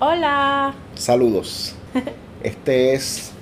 Hola. 0.00 0.74
Saludos. 0.94 1.74
Este 2.40 2.94
es 2.94 3.32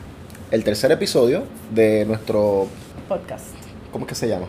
el 0.50 0.64
tercer 0.64 0.90
episodio 0.90 1.43
de 1.71 2.06
nuestro 2.06 2.66
podcast. 3.06 3.45
¿Cómo 3.93 4.06
es 4.06 4.09
que 4.09 4.14
se 4.14 4.27
llama? 4.27 4.46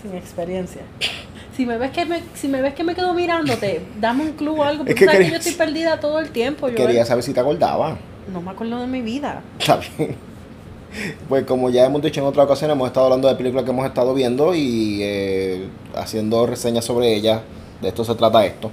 Sin 0.00 0.14
experiencia. 0.16 0.80
Si 1.54 1.66
me 1.66 1.76
ves 1.76 1.90
que 1.90 2.06
me, 2.06 2.22
si 2.32 2.48
me 2.48 2.62
ves 2.62 2.72
que 2.72 2.84
me 2.84 2.94
quedo 2.94 3.12
mirándote, 3.12 3.82
dame 4.00 4.24
un 4.24 4.32
club 4.32 4.60
o 4.60 4.64
algo. 4.64 4.84
Es 4.84 4.88
Porque 4.88 4.94
que 4.94 5.04
sabes 5.04 5.18
que 5.18 5.24
quería- 5.24 5.32
yo 5.32 5.36
estoy 5.50 5.52
perdida 5.66 6.00
todo 6.00 6.18
el 6.20 6.30
tiempo. 6.30 6.70
Yo 6.70 6.74
Quería 6.76 7.04
saber 7.04 7.22
si 7.22 7.34
te 7.34 7.40
acordabas. 7.40 7.98
no 8.32 8.40
me 8.40 8.50
acuerdo 8.52 8.80
de 8.80 8.86
mi 8.86 9.02
vida. 9.02 9.42
Está 9.58 9.76
bien. 9.98 10.16
Pues 11.28 11.44
como 11.44 11.68
ya 11.68 11.84
hemos 11.84 12.00
dicho 12.00 12.20
en 12.22 12.26
otra 12.26 12.44
ocasión, 12.44 12.70
hemos 12.70 12.86
estado 12.86 13.06
hablando 13.06 13.28
de 13.28 13.34
películas 13.34 13.64
que 13.66 13.70
hemos 13.72 13.84
estado 13.84 14.14
viendo 14.14 14.54
y 14.54 15.00
eh, 15.02 15.68
haciendo 15.94 16.46
reseñas 16.46 16.86
sobre 16.86 17.12
ellas. 17.14 17.42
De 17.82 17.88
esto 17.88 18.06
se 18.06 18.14
trata 18.14 18.46
esto. 18.46 18.70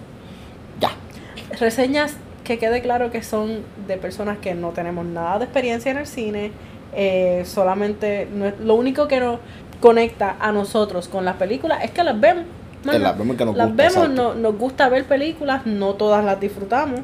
Reseñas 1.59 2.16
que 2.44 2.58
quede 2.58 2.81
claro 2.81 3.12
que 3.12 3.21
son 3.23 3.62
de 3.88 3.98
personas 3.98 4.38
que 4.39 4.53
no 4.55 4.70
tenemos 4.70 5.05
nada 5.05 5.39
de 5.39 5.45
experiencia 5.45 5.91
en 5.91 5.98
el 5.98 6.08
cine. 6.08 6.52
eh, 6.91 7.44
solamente 7.45 8.27
no- 8.34 8.52
lo 8.66 8.73
único 8.73 9.08
que 9.08 9.20
nos 9.20 9.38
conecta 9.80 10.38
a 10.39 10.52
nosotros 10.52 11.08
con 11.08 11.23
las 11.23 11.35
películas 11.35 11.84
es 11.84 11.91
que 11.91 12.03
las 12.03 12.20
vemos. 12.20 12.45
Más 12.84 12.94
Que 12.95 12.99
nada. 12.99 13.12
las 13.12 13.17
vemos 13.20 13.35
y 13.35 13.38
que 13.38 13.45
nos 13.45 13.55
las 13.55 13.67
gusta, 13.67 13.84
vemos, 13.84 14.09
no- 14.09 14.34
nos 14.34 14.58
gusta 14.58 14.89
ver 14.89 15.05
películas, 15.05 15.67
no 15.67 15.94
todas 15.94 16.25
las 16.25 16.39
disfrutamos. 16.39 17.02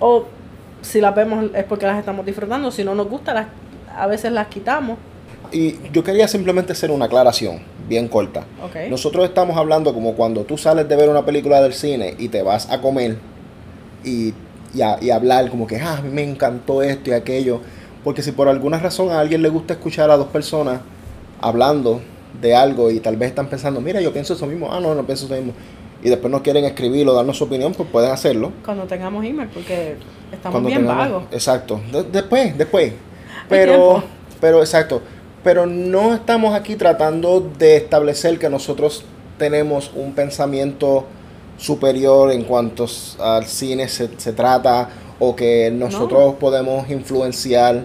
O 0.00 0.24
si 0.82 1.00
las 1.00 1.14
vemos 1.14 1.44
es 1.54 1.62
porque 1.64 1.86
las 1.86 2.00
estamos 2.00 2.26
disfrutando, 2.26 2.72
si 2.72 2.82
no 2.82 2.96
nos 2.96 3.08
gusta, 3.08 3.32
las, 3.32 3.46
a 3.96 4.08
veces 4.08 4.32
las 4.32 4.48
quitamos. 4.48 4.98
Y 5.52 5.76
yo 5.92 6.02
quería 6.02 6.26
simplemente 6.26 6.72
hacer 6.72 6.90
una 6.90 7.04
aclaración 7.04 7.60
bien 7.88 8.08
corta. 8.08 8.44
Nosotros 8.90 9.24
estamos 9.24 9.56
hablando 9.56 9.94
como 9.94 10.14
cuando 10.14 10.42
tú 10.42 10.58
sales 10.58 10.88
de 10.88 10.96
ver 10.96 11.08
una 11.08 11.24
película 11.24 11.60
del 11.62 11.74
cine 11.74 12.16
y 12.18 12.26
te 12.28 12.42
vas 12.42 12.68
a 12.72 12.80
comer 12.80 13.18
y, 14.04 14.34
y, 14.74 14.82
a- 14.82 14.98
y 15.00 15.10
hablar 15.10 15.50
como 15.50 15.66
que, 15.66 15.76
ah, 15.80 15.98
a 15.98 16.02
mí 16.02 16.10
me 16.10 16.22
encantó 16.22 16.82
esto 16.82 17.10
y 17.10 17.12
aquello. 17.14 17.60
Porque 18.04 18.22
si 18.22 18.32
por 18.32 18.48
alguna 18.48 18.78
razón 18.78 19.10
a 19.10 19.20
alguien 19.20 19.42
le 19.42 19.48
gusta 19.48 19.74
escuchar 19.74 20.10
a 20.10 20.16
dos 20.16 20.28
personas 20.28 20.80
hablando 21.40 22.00
de 22.40 22.54
algo 22.54 22.90
y 22.90 23.00
tal 23.00 23.16
vez 23.16 23.30
están 23.30 23.48
pensando, 23.48 23.80
mira, 23.80 24.00
yo 24.00 24.12
pienso 24.12 24.34
eso 24.34 24.46
mismo, 24.46 24.72
ah, 24.72 24.80
no, 24.80 24.94
no 24.94 25.04
pienso 25.04 25.26
eso 25.26 25.34
mismo. 25.34 25.52
Y 26.02 26.08
después 26.08 26.30
no 26.30 26.42
quieren 26.42 26.64
escribirlo, 26.64 27.12
darnos 27.12 27.36
su 27.38 27.44
opinión, 27.44 27.72
pues 27.74 27.88
pueden 27.90 28.12
hacerlo. 28.12 28.52
Cuando 28.64 28.84
tengamos 28.84 29.24
email, 29.24 29.48
porque 29.52 29.96
estamos 30.32 30.52
Cuando 30.52 30.68
bien 30.68 30.82
tengamos- 30.82 31.08
vagos. 31.08 31.22
Exacto. 31.32 31.80
De- 31.92 32.04
después, 32.04 32.56
después. 32.56 32.92
Pero, 33.48 34.04
pero 34.40 34.60
exacto. 34.60 35.02
Pero 35.42 35.66
no 35.66 36.14
estamos 36.14 36.54
aquí 36.54 36.76
tratando 36.76 37.40
de 37.58 37.76
establecer 37.78 38.38
que 38.38 38.48
nosotros 38.48 39.04
tenemos 39.38 39.90
un 39.94 40.12
pensamiento 40.12 41.06
superior 41.58 42.32
en 42.32 42.44
cuanto 42.44 42.86
al 43.20 43.44
cine 43.44 43.88
se, 43.88 44.08
se 44.18 44.32
trata 44.32 44.88
o 45.18 45.36
que 45.36 45.70
nosotros 45.70 46.36
podemos 46.36 46.88
influenciar 46.88 47.84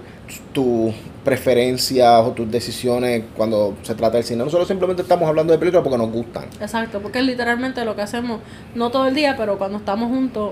tus 0.54 0.94
preferencias 1.24 2.22
o 2.26 2.32
tus 2.32 2.50
decisiones 2.52 3.24
cuando 3.36 3.76
se 3.82 3.96
trata 3.96 4.18
del 4.18 4.24
cine. 4.24 4.44
Nosotros 4.44 4.68
simplemente 4.68 5.02
estamos 5.02 5.28
hablando 5.28 5.54
de 5.54 5.60
películas 5.60 5.84
porque 5.84 5.98
nos 5.98 6.12
gustan. 6.12 6.46
Exacto, 6.60 7.00
porque 7.02 7.20
es 7.20 7.26
literalmente 7.26 7.84
lo 7.86 7.96
que 7.96 8.02
hacemos, 8.02 8.40
no 8.76 8.92
todo 8.92 9.08
el 9.08 9.16
día, 9.16 9.36
pero 9.38 9.58
cuando 9.58 9.78
estamos 9.78 10.10
juntos, 10.10 10.52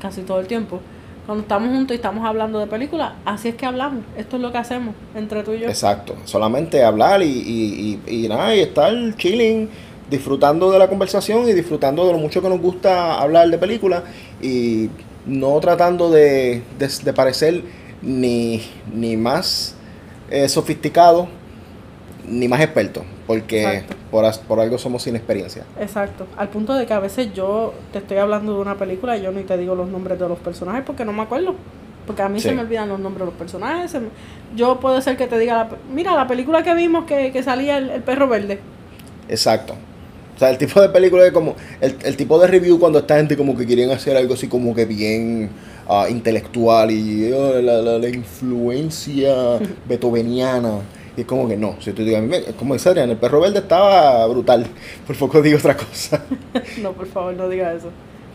casi 0.00 0.22
todo 0.22 0.40
el 0.40 0.46
tiempo, 0.46 0.80
cuando 1.26 1.42
estamos 1.42 1.68
juntos 1.70 1.94
y 1.94 1.96
estamos 1.96 2.24
hablando 2.24 2.58
de 2.58 2.66
películas, 2.66 3.12
así 3.24 3.48
es 3.48 3.54
que 3.54 3.66
hablamos. 3.66 4.04
Esto 4.16 4.36
es 4.36 4.42
lo 4.42 4.52
que 4.52 4.58
hacemos 4.58 4.94
entre 5.14 5.42
tú 5.42 5.52
y 5.52 5.60
yo. 5.60 5.68
Exacto, 5.68 6.14
solamente 6.24 6.84
hablar 6.84 7.22
y, 7.22 7.26
y, 7.26 8.00
y, 8.06 8.24
y 8.24 8.28
nada, 8.28 8.54
y 8.54 8.60
estar 8.60 8.92
chilling, 9.16 9.68
disfrutando 10.10 10.70
de 10.70 10.78
la 10.78 10.88
conversación 10.88 11.48
y 11.48 11.52
disfrutando 11.52 12.06
de 12.06 12.12
lo 12.12 12.18
mucho 12.18 12.42
que 12.42 12.48
nos 12.48 12.60
gusta 12.60 13.20
hablar 13.20 13.48
de 13.48 13.58
películas 13.58 14.02
y 14.42 14.90
no 15.26 15.58
tratando 15.60 16.10
de, 16.10 16.62
de, 16.78 16.88
de 17.02 17.12
parecer 17.12 17.62
ni, 18.02 18.62
ni 18.94 19.16
más 19.16 19.74
eh, 20.30 20.48
sofisticado 20.48 21.28
ni 22.28 22.48
más 22.48 22.60
experto, 22.60 23.04
porque 23.26 23.82
por, 24.10 24.24
por 24.48 24.60
algo 24.60 24.78
somos 24.78 25.02
sin 25.02 25.14
experiencia. 25.16 25.64
Exacto, 25.78 26.26
al 26.38 26.48
punto 26.48 26.72
de 26.74 26.86
que 26.86 26.92
a 26.94 26.98
veces 27.00 27.32
yo 27.34 27.74
te 27.92 27.98
estoy 27.98 28.16
hablando 28.16 28.54
de 28.54 28.60
una 28.60 28.76
película 28.76 29.16
y 29.16 29.22
yo 29.22 29.30
ni 29.32 29.42
te 29.42 29.56
digo 29.58 29.74
los 29.74 29.88
nombres 29.88 30.18
de 30.18 30.26
los 30.28 30.38
personajes 30.38 30.84
porque 30.86 31.04
no 31.04 31.12
me 31.12 31.22
acuerdo. 31.22 31.54
Porque 32.06 32.20
a 32.20 32.28
mí 32.28 32.38
Sí. 32.38 32.48
se 32.50 32.54
me 32.54 32.60
olvidan 32.60 32.88
los 32.90 33.00
nombres 33.00 33.20
de 33.20 33.26
los 33.26 33.34
personajes. 33.34 33.94
me- 33.94 34.08
Yo 34.54 34.78
puedo 34.78 35.00
ser 35.00 35.16
que 35.16 35.26
te 35.26 35.38
diga, 35.38 35.56
la 35.56 35.68
mira, 35.90 36.14
la 36.14 36.26
película 36.26 36.62
que 36.62 36.74
vimos 36.74 37.04
que, 37.06 37.32
que 37.32 37.42
salía 37.42 37.78
el, 37.78 37.88
el 37.88 38.02
perro 38.02 38.28
verde. 38.28 38.58
Exacto. 39.28 39.74
O 40.34 40.38
sea, 40.38 40.50
el 40.50 40.58
tipo 40.58 40.80
de 40.80 40.88
película 40.88 41.24
es 41.24 41.32
como. 41.32 41.54
El, 41.80 41.96
el 42.04 42.16
tipo 42.16 42.38
de 42.38 42.46
review 42.46 42.78
cuando 42.78 42.98
esta 42.98 43.16
gente 43.16 43.36
como 43.36 43.56
que 43.56 43.64
quieren 43.64 43.90
hacer 43.90 44.16
algo 44.16 44.34
así 44.34 44.48
como 44.48 44.74
que 44.74 44.84
bien 44.84 45.50
ah, 45.88 46.06
intelectual 46.10 46.90
y 46.90 47.32
oh, 47.32 47.60
la, 47.60 47.80
la, 47.80 47.98
la 47.98 48.08
influencia 48.08 49.58
beethoveniana. 49.88 50.80
Y 51.16 51.20
es 51.20 51.26
como 51.26 51.46
que 51.46 51.56
no. 51.56 51.76
Si 51.80 51.92
tú 51.92 52.04
digas, 52.04 52.22
"Mira, 52.22 52.52
como 52.58 52.74
dice 52.74 52.88
Adrián, 52.88 53.10
el 53.10 53.16
perro 53.16 53.40
verde 53.40 53.60
estaba 53.60 54.26
brutal. 54.26 54.66
Por 55.06 55.16
poco 55.16 55.40
digo 55.40 55.58
otra 55.58 55.76
cosa. 55.76 56.24
no, 56.82 56.92
por 56.92 57.06
favor, 57.06 57.34
no 57.34 57.48
diga 57.48 57.72
eso. 57.72 57.90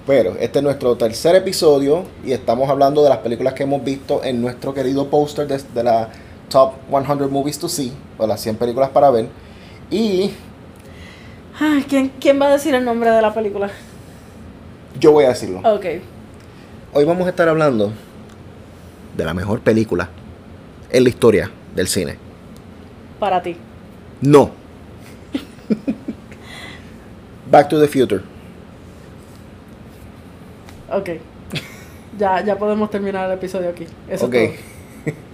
Pero 0.07 0.35
este 0.39 0.59
es 0.59 0.63
nuestro 0.63 0.95
tercer 0.95 1.35
episodio 1.35 2.03
y 2.25 2.31
estamos 2.31 2.69
hablando 2.69 3.03
de 3.03 3.09
las 3.09 3.19
películas 3.19 3.53
que 3.53 3.63
hemos 3.63 3.83
visto 3.83 4.23
en 4.23 4.41
nuestro 4.41 4.73
querido 4.73 5.07
póster 5.07 5.45
de, 5.47 5.59
de 5.73 5.83
la 5.83 6.09
Top 6.49 6.73
100 6.89 7.29
Movies 7.31 7.59
to 7.59 7.69
See, 7.69 7.91
o 8.17 8.25
las 8.25 8.41
100 8.41 8.55
películas 8.55 8.89
para 8.89 9.11
ver. 9.11 9.27
Y 9.91 10.31
Ay, 11.59 11.83
¿quién, 11.87 12.09
¿Quién 12.19 12.41
va 12.41 12.47
a 12.47 12.51
decir 12.51 12.73
el 12.75 12.85
nombre 12.85 13.11
de 13.11 13.21
la 13.21 13.33
película? 13.33 13.69
yo 14.99 15.11
voy 15.13 15.23
a 15.25 15.29
decirlo. 15.29 15.59
Ok. 15.63 15.85
Hoy 16.93 17.05
vamos 17.05 17.25
a 17.25 17.29
estar 17.29 17.47
hablando 17.47 17.93
de 19.15 19.23
la 19.23 19.33
mejor 19.33 19.61
película 19.61 20.09
en 20.89 21.03
la 21.03 21.09
historia 21.09 21.49
del 21.75 21.87
cine. 21.87 22.17
Para 23.19 23.41
ti. 23.41 23.55
No. 24.21 24.51
Back 27.49 27.69
to 27.69 27.79
the 27.79 27.87
Future. 27.87 28.21
Ok. 30.91 31.09
Ya, 32.17 32.43
ya 32.43 32.57
podemos 32.57 32.89
terminar 32.91 33.27
el 33.29 33.37
episodio 33.37 33.69
aquí. 33.69 33.85
Eso 34.09 34.25
ok. 34.25 34.33
es 34.33 34.51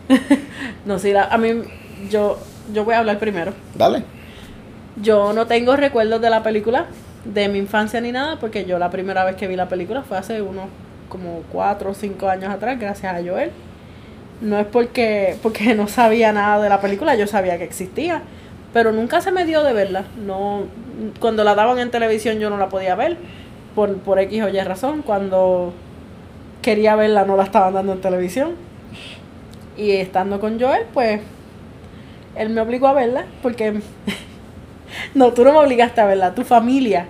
todo. 0.08 0.18
No, 0.85 1.00
sí, 1.00 1.12
la- 1.12 1.24
a 1.25 1.38
mí, 1.40 1.64
yo, 2.12 2.38
yo 2.72 2.85
voy 2.85 2.94
a 2.94 3.00
hablar 3.00 3.18
primero. 3.18 3.53
Dale. 3.74 4.03
Yo 5.01 5.33
no 5.33 5.45
tengo 5.45 5.75
recuerdos 5.75 6.22
de 6.22 6.29
la 6.29 6.41
película, 6.41 6.85
de 7.25 7.50
mi 7.50 7.59
infancia 7.59 8.00
ni 8.00 8.11
nada, 8.11 8.38
porque 8.39 8.66
yo 8.66 8.79
la 8.79 8.89
primera 8.89 9.25
vez 9.25 9.35
que 9.35 9.47
vi 9.47 9.56
la 9.56 9.67
película 9.67 10.03
fue 10.03 10.17
hace 10.17 10.41
unos 10.41 10.67
como 11.09 11.44
cuatro 11.51 11.91
o 11.91 11.94
cinco 11.94 12.29
años 12.29 12.50
atrás, 12.50 12.79
gracias 12.79 13.13
a 13.13 13.23
Joel. 13.23 13.51
No 14.41 14.59
es 14.59 14.66
porque, 14.67 15.38
porque 15.44 15.73
no 15.75 15.88
sabía 15.88 16.31
nada 16.31 16.61
de 16.63 16.69
la 16.69 16.81
película, 16.81 17.16
yo 17.16 17.28
sabía 17.28 17.57
que 17.57 17.63
existía, 17.63 18.22
pero 18.73 18.91
nunca 18.91 19.22
se 19.22 19.31
me 19.31 19.45
dio 19.45 19.63
de 19.63 19.73
verla. 19.73 20.05
No, 20.25 20.63
cuando 21.19 21.44
la 21.44 21.55
daban 21.55 21.79
en 21.79 21.91
televisión 21.91 22.39
yo 22.39 22.50
no 22.50 22.57
la 22.57 22.69
podía 22.69 22.95
ver, 22.95 23.17
por, 23.75 23.97
por 23.97 24.19
X 24.19 24.44
o 24.44 24.50
Y 24.50 24.59
razón. 24.61 25.01
Cuando 25.01 25.73
quería 26.61 26.95
verla 26.95 27.25
no 27.25 27.35
la 27.38 27.44
estaban 27.44 27.73
dando 27.73 27.94
en 27.94 28.01
televisión. 28.01 28.53
Y 29.78 29.91
estando 29.91 30.39
con 30.39 30.59
Joel, 30.59 30.84
pues 30.94 31.19
él 32.35 32.50
me 32.50 32.61
obligó 32.61 32.88
a 32.88 32.94
verla, 32.94 33.25
porque 33.41 33.81
no, 35.13 35.33
tú 35.33 35.44
no 35.44 35.53
me 35.53 35.59
obligaste 35.59 36.01
a 36.01 36.06
verla, 36.06 36.35
tu 36.35 36.44
familia 36.44 37.07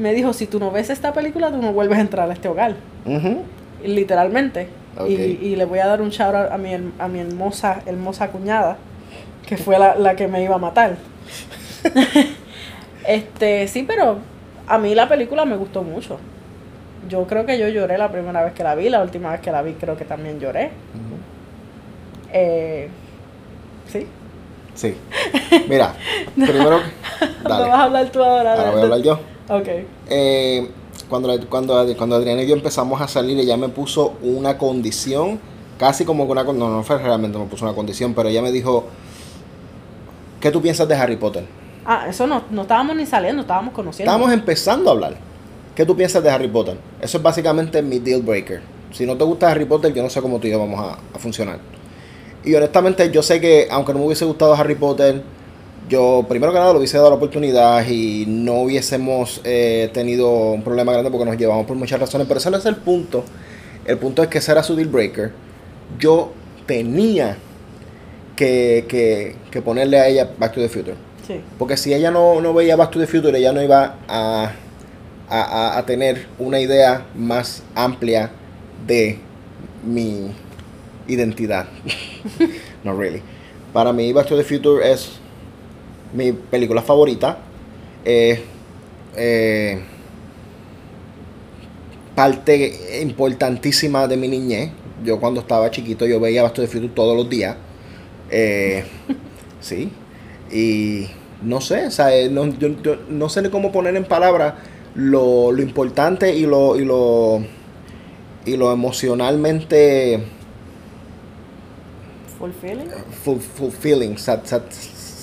me 0.00 0.14
dijo, 0.14 0.32
si 0.32 0.46
tú 0.46 0.58
no 0.58 0.70
ves 0.70 0.88
esta 0.88 1.12
película, 1.12 1.50
tú 1.50 1.58
no 1.58 1.74
vuelves 1.74 1.98
a 1.98 2.00
entrar 2.00 2.30
a 2.30 2.32
este 2.32 2.48
hogar. 2.48 2.74
Literalmente. 3.84 4.68
Y, 5.06 5.12
y 5.12 5.56
le 5.56 5.66
voy 5.66 5.78
a 5.78 5.86
dar 5.86 6.00
un 6.00 6.08
shout 6.08 6.34
out 6.34 6.50
a 6.50 6.56
mi, 6.56 6.74
a 6.98 7.06
mi 7.06 7.20
hermosa, 7.20 7.82
hermosa 7.84 8.28
cuñada, 8.28 8.78
que 9.46 9.58
fue 9.58 9.78
la, 9.78 9.94
la 9.96 10.16
que 10.16 10.26
me 10.26 10.42
iba 10.42 10.54
a 10.54 10.58
matar. 10.58 10.96
este, 13.06 13.68
sí, 13.68 13.84
pero 13.86 14.18
a 14.66 14.78
mí 14.78 14.94
la 14.94 15.06
película 15.06 15.44
me 15.44 15.56
gustó 15.56 15.82
mucho. 15.82 16.18
Yo 17.08 17.26
creo 17.26 17.44
que 17.44 17.58
yo 17.58 17.68
lloré 17.68 17.98
la 17.98 18.10
primera 18.10 18.42
vez 18.42 18.54
que 18.54 18.64
la 18.64 18.74
vi, 18.74 18.88
la 18.88 19.02
última 19.02 19.32
vez 19.32 19.40
que 19.40 19.52
la 19.52 19.60
vi 19.60 19.74
creo 19.74 19.96
que 19.96 20.06
también 20.06 20.40
lloré. 20.40 20.70
Eh, 22.32 22.88
sí. 23.86 24.06
Sí. 24.74 24.96
Mira, 25.68 25.94
primero. 26.34 26.80
¿No 27.42 27.48
Dale. 27.50 27.68
vas 27.68 27.78
a 27.78 27.82
hablar 27.84 28.10
tú 28.12 28.22
ahora? 28.22 28.52
Ahora 28.54 28.70
voy 28.70 28.80
a 28.80 28.82
hablar 28.84 29.02
yo. 29.02 29.12
Ok. 29.48 29.68
Eh, 30.08 30.70
cuando, 31.08 31.48
cuando, 31.48 31.96
cuando 31.96 32.16
Adriana 32.16 32.42
y 32.42 32.46
yo 32.46 32.54
empezamos 32.54 33.00
a 33.00 33.08
salir, 33.08 33.38
ella 33.38 33.56
me 33.56 33.68
puso 33.68 34.14
una 34.22 34.56
condición, 34.58 35.40
casi 35.78 36.04
como 36.04 36.26
que 36.26 36.32
una 36.32 36.44
con- 36.44 36.58
no, 36.58 36.68
no 36.68 36.82
fue 36.84 36.98
realmente 36.98 37.36
me 37.38 37.46
puso 37.46 37.64
una 37.64 37.74
condición, 37.74 38.14
pero 38.14 38.28
ella 38.28 38.42
me 38.42 38.52
dijo, 38.52 38.84
¿qué 40.40 40.50
tú 40.50 40.60
piensas 40.62 40.86
de 40.88 40.94
Harry 40.94 41.16
Potter? 41.16 41.44
Ah, 41.84 42.06
eso 42.08 42.26
no, 42.26 42.42
no 42.50 42.62
estábamos 42.62 42.94
ni 42.96 43.06
saliendo, 43.06 43.42
estábamos 43.42 43.74
conociendo. 43.74 44.10
Estábamos 44.10 44.32
empezando 44.32 44.90
a 44.90 44.92
hablar. 44.92 45.14
¿Qué 45.74 45.86
tú 45.86 45.96
piensas 45.96 46.22
de 46.22 46.30
Harry 46.30 46.48
Potter? 46.48 46.76
Eso 47.00 47.16
es 47.16 47.22
básicamente 47.22 47.80
mi 47.82 47.98
deal 47.98 48.22
breaker. 48.22 48.60
Si 48.92 49.06
no 49.06 49.16
te 49.16 49.24
gusta 49.24 49.50
Harry 49.50 49.64
Potter, 49.64 49.92
yo 49.94 50.02
no 50.02 50.10
sé 50.10 50.20
cómo 50.20 50.38
tú 50.38 50.46
y 50.46 50.50
yo 50.50 50.58
vamos 50.58 50.78
a, 50.80 50.98
a 51.16 51.18
funcionar. 51.18 51.58
Y 52.44 52.54
honestamente, 52.54 53.10
yo 53.10 53.22
sé 53.22 53.40
que 53.40 53.68
aunque 53.70 53.92
no 53.92 54.00
me 54.00 54.06
hubiese 54.06 54.24
gustado 54.24 54.54
Harry 54.54 54.74
Potter, 54.74 55.22
yo 55.90 56.24
primero 56.28 56.52
que 56.52 56.58
nada 56.58 56.72
le 56.72 56.78
hubiese 56.78 56.96
dado 56.96 57.10
la 57.10 57.16
oportunidad 57.16 57.86
y 57.86 58.24
no 58.26 58.62
hubiésemos 58.62 59.40
eh, 59.44 59.90
tenido 59.92 60.30
un 60.52 60.62
problema 60.62 60.92
grande 60.92 61.10
porque 61.10 61.26
nos 61.26 61.36
llevamos 61.36 61.66
por 61.66 61.76
muchas 61.76 62.00
razones. 62.00 62.26
Pero 62.26 62.38
ese 62.38 62.50
no 62.50 62.56
es 62.56 62.64
el 62.66 62.76
punto. 62.76 63.24
El 63.84 63.98
punto 63.98 64.22
es 64.22 64.28
que 64.28 64.38
ese 64.38 64.52
era 64.52 64.62
su 64.62 64.74
deal 64.76 64.88
breaker. 64.88 65.32
Yo 65.98 66.32
tenía 66.66 67.36
que, 68.36 68.86
que, 68.88 69.34
que 69.50 69.60
ponerle 69.62 69.98
a 69.98 70.06
ella 70.08 70.30
Back 70.38 70.54
to 70.54 70.60
the 70.60 70.68
Future. 70.68 70.94
Sí. 71.26 71.40
Porque 71.58 71.76
si 71.76 71.92
ella 71.92 72.10
no, 72.10 72.40
no 72.40 72.54
veía 72.54 72.76
Back 72.76 72.92
to 72.92 72.98
the 73.00 73.06
Future, 73.06 73.36
ella 73.36 73.52
no 73.52 73.62
iba 73.62 73.96
a, 74.08 74.52
a, 75.28 75.42
a- 75.42 75.78
a 75.78 75.86
tener 75.86 76.26
una 76.38 76.60
idea 76.60 77.04
más 77.14 77.62
amplia 77.74 78.30
de 78.86 79.18
mi 79.84 80.30
identidad. 81.08 81.66
no 82.84 82.96
really. 82.96 83.22
Para 83.72 83.92
mí, 83.92 84.12
Back 84.12 84.28
to 84.28 84.36
the 84.36 84.44
Future 84.44 84.90
es 84.90 85.19
mi 86.14 86.32
película 86.32 86.82
favorita. 86.82 87.38
Eh, 88.04 88.42
eh, 89.16 89.80
parte 92.14 93.00
importantísima 93.02 94.06
de 94.06 94.16
mi 94.16 94.28
niñez. 94.28 94.70
Yo 95.04 95.18
cuando 95.18 95.40
estaba 95.40 95.70
chiquito 95.70 96.06
yo 96.06 96.20
veía 96.20 96.42
Back 96.42 96.54
to 96.54 96.62
the 96.62 96.68
Future 96.68 96.88
todos 96.94 97.16
los 97.16 97.28
días. 97.30 97.56
Eh, 98.30 98.84
sí. 99.60 99.90
Y 100.52 101.06
no 101.42 101.60
sé, 101.60 101.86
o 101.86 101.90
sea, 101.90 102.14
eh, 102.14 102.28
no, 102.28 102.46
yo, 102.58 102.68
yo 102.82 102.96
no 103.08 103.28
sé 103.28 103.40
ni 103.42 103.48
cómo 103.48 103.72
poner 103.72 103.96
en 103.96 104.04
palabras 104.04 104.54
lo, 104.94 105.52
lo 105.52 105.62
importante 105.62 106.34
y 106.36 106.44
lo, 106.44 106.76
y 106.78 106.84
lo 106.84 107.40
y 108.44 108.56
lo 108.56 108.72
emocionalmente 108.72 110.24
Fulfilling. 112.38 112.88
fu- 113.22 113.38
fulfilling, 113.38 114.16
sat- 114.18 114.46
sat- 114.46 114.72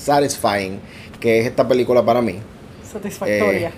satisfying 0.07 0.79
que 1.19 1.39
es 1.39 1.47
esta 1.47 1.67
película 1.67 2.03
para 2.03 2.21
mí. 2.21 2.35
Satisfactoria. 2.91 3.71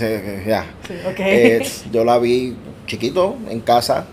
Eh, 0.00 0.44
ya. 0.46 0.64
sí, 0.86 0.94
ok. 1.06 1.18
Eh, 1.18 1.68
yo 1.92 2.04
la 2.04 2.18
vi 2.18 2.54
chiquito 2.86 3.36
en 3.50 3.60
casa 3.60 4.06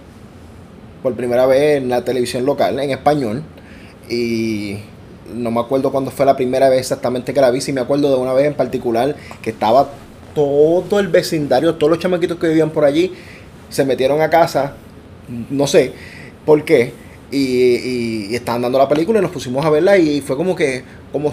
por 1.03 1.13
primera 1.15 1.45
vez 1.45 1.77
en 1.77 1.89
la 1.89 2.03
televisión 2.03 2.45
local 2.45 2.79
en 2.79 2.91
español 2.91 3.43
y 4.09 4.77
no 5.33 5.51
me 5.51 5.59
acuerdo 5.59 5.91
cuándo 5.91 6.11
fue 6.11 6.25
la 6.25 6.35
primera 6.35 6.69
vez 6.69 6.79
exactamente 6.79 7.33
que 7.33 7.41
la 7.41 7.51
vi, 7.51 7.61
sí 7.61 7.71
me 7.71 7.81
acuerdo 7.81 8.09
de 8.09 8.17
una 8.17 8.33
vez 8.33 8.47
en 8.47 8.55
particular 8.55 9.15
que 9.41 9.51
estaba 9.51 9.89
todo 10.33 10.99
el 10.99 11.07
vecindario, 11.07 11.75
todos 11.75 11.91
los 11.91 11.99
chamaquitos 11.99 12.39
que 12.39 12.47
vivían 12.47 12.71
por 12.71 12.83
allí 12.83 13.13
se 13.69 13.85
metieron 13.85 14.21
a 14.21 14.29
casa, 14.29 14.73
no 15.49 15.67
sé 15.67 15.93
por 16.45 16.63
qué, 16.65 16.93
y, 17.31 17.37
y- 17.37 18.27
y 18.31 18.35
estaban 18.35 18.61
dando 18.61 18.77
la 18.77 18.87
película 18.87 19.19
y 19.19 19.21
nos 19.21 19.31
pusimos 19.31 19.65
a 19.65 19.69
verla 19.69 19.97
y 19.97 20.21
fue 20.21 20.35
como 20.35 20.55
que, 20.55 20.83
como, 21.11 21.31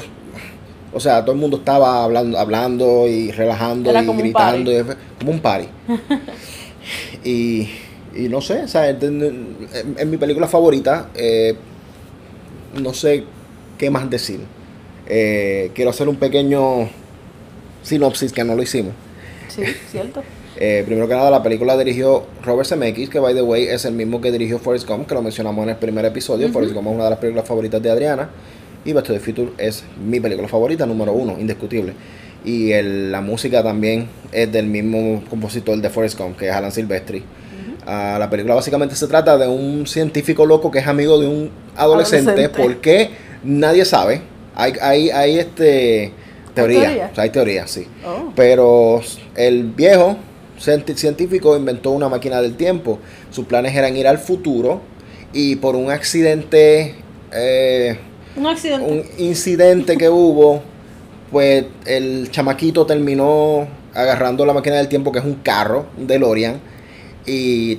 o 0.92 1.00
sea, 1.00 1.22
todo 1.22 1.32
el 1.32 1.38
mundo 1.40 1.58
estaba 1.58 2.04
hablando, 2.04 2.38
hablando 2.38 3.06
y 3.08 3.30
relajando 3.32 3.90
Era 3.90 4.02
y 4.02 4.06
como 4.06 4.18
gritando, 4.20 4.70
fue 4.84 4.96
como 5.18 5.30
un 5.32 5.40
party. 5.40 5.68
y, 7.24 7.68
y 8.14 8.28
no 8.28 8.40
sé, 8.40 8.62
o 8.62 8.68
sea, 8.68 8.88
es 8.90 10.06
mi 10.06 10.16
película 10.16 10.46
favorita, 10.48 11.10
eh, 11.14 11.54
no 12.80 12.92
sé 12.94 13.24
qué 13.78 13.90
más 13.90 14.08
decir. 14.08 14.40
Eh, 15.08 15.70
quiero 15.74 15.90
hacer 15.90 16.08
un 16.08 16.16
pequeño 16.16 16.88
sinopsis 17.82 18.32
que 18.32 18.42
no 18.44 18.54
lo 18.56 18.62
hicimos. 18.62 18.92
Sí, 19.48 19.62
cierto. 19.90 20.22
Eh, 20.58 20.82
primero 20.86 21.06
que 21.06 21.14
nada, 21.14 21.30
la 21.30 21.42
película 21.42 21.74
la 21.74 21.84
dirigió 21.84 22.24
Robert 22.42 22.66
Zemeckis, 22.68 23.10
que 23.10 23.18
by 23.18 23.34
the 23.34 23.42
way 23.42 23.64
es 23.64 23.84
el 23.84 23.92
mismo 23.94 24.20
que 24.20 24.32
dirigió 24.32 24.58
Forrest 24.58 24.88
Gump, 24.88 25.06
que 25.06 25.14
lo 25.14 25.22
mencionamos 25.22 25.62
en 25.64 25.70
el 25.70 25.76
primer 25.76 26.04
episodio. 26.06 26.46
Ujú. 26.46 26.54
Forrest 26.54 26.74
Gump 26.74 26.86
es 26.88 26.94
una 26.94 27.04
de 27.04 27.10
las 27.10 27.18
películas 27.18 27.46
favoritas 27.46 27.82
de 27.82 27.90
Adriana. 27.90 28.30
Y 28.84 28.92
Back 28.92 29.04
to 29.06 29.12
the 29.12 29.20
Future 29.20 29.50
es 29.58 29.84
mi 30.02 30.20
película 30.20 30.48
favorita, 30.48 30.86
número 30.86 31.12
uno, 31.12 31.36
indiscutible. 31.38 31.92
Y 32.44 32.70
el- 32.72 33.10
la 33.10 33.20
música 33.20 33.62
también 33.62 34.08
es 34.32 34.50
del 34.52 34.66
mismo 34.66 35.22
compositor 35.28 35.76
de 35.78 35.90
Forrest 35.90 36.18
Gump, 36.18 36.38
que 36.38 36.46
es 36.48 36.52
Alan 36.54 36.70
Silvestri. 36.72 37.22
Ah, 37.88 38.16
la 38.18 38.28
película 38.30 38.54
básicamente 38.54 38.94
se 38.96 39.06
trata 39.06 39.36
de 39.38 39.46
un 39.46 39.86
científico 39.86 40.44
loco 40.46 40.70
que 40.70 40.78
es 40.80 40.86
amigo 40.86 41.20
de 41.20 41.26
un 41.28 41.50
adolescente. 41.76 42.30
Adolescente. 42.32 42.62
¿Por 42.62 42.76
qué? 42.80 43.10
Nadie 43.44 43.84
sabe. 43.84 44.22
Hay, 44.56 44.72
hay, 44.80 45.10
hay 45.10 45.38
este 45.38 46.12
teoría. 46.54 46.80
teoría? 46.82 47.08
O 47.12 47.14
sea, 47.14 47.24
hay 47.24 47.30
teoría, 47.30 47.66
sí. 47.66 47.86
Oh. 48.04 48.32
Pero 48.34 49.00
el 49.36 49.64
viejo 49.64 50.16
científico 50.58 51.56
inventó 51.56 51.90
una 51.90 52.08
máquina 52.08 52.40
del 52.40 52.56
tiempo. 52.56 52.98
Sus 53.30 53.46
planes 53.46 53.74
eran 53.74 53.96
ir 53.96 54.06
al 54.06 54.18
futuro 54.18 54.80
y 55.32 55.56
por 55.56 55.76
un 55.76 55.90
accidente, 55.90 56.94
eh, 57.32 57.98
Un 58.36 58.46
accidente. 58.46 58.90
un 58.90 59.04
incidente 59.18 59.96
que 59.96 60.08
hubo, 60.08 60.62
pues 61.30 61.66
el 61.84 62.30
chamaquito 62.30 62.86
terminó 62.86 63.66
agarrando 63.94 64.44
la 64.44 64.52
máquina 64.52 64.76
del 64.76 64.88
tiempo, 64.88 65.10
que 65.12 65.18
es 65.18 65.24
un 65.24 65.36
carro, 65.36 65.86
un 65.96 66.06
DeLorean, 66.06 66.60
y 67.26 67.78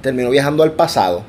terminó 0.00 0.30
viajando 0.30 0.62
al 0.62 0.72
pasado. 0.72 1.24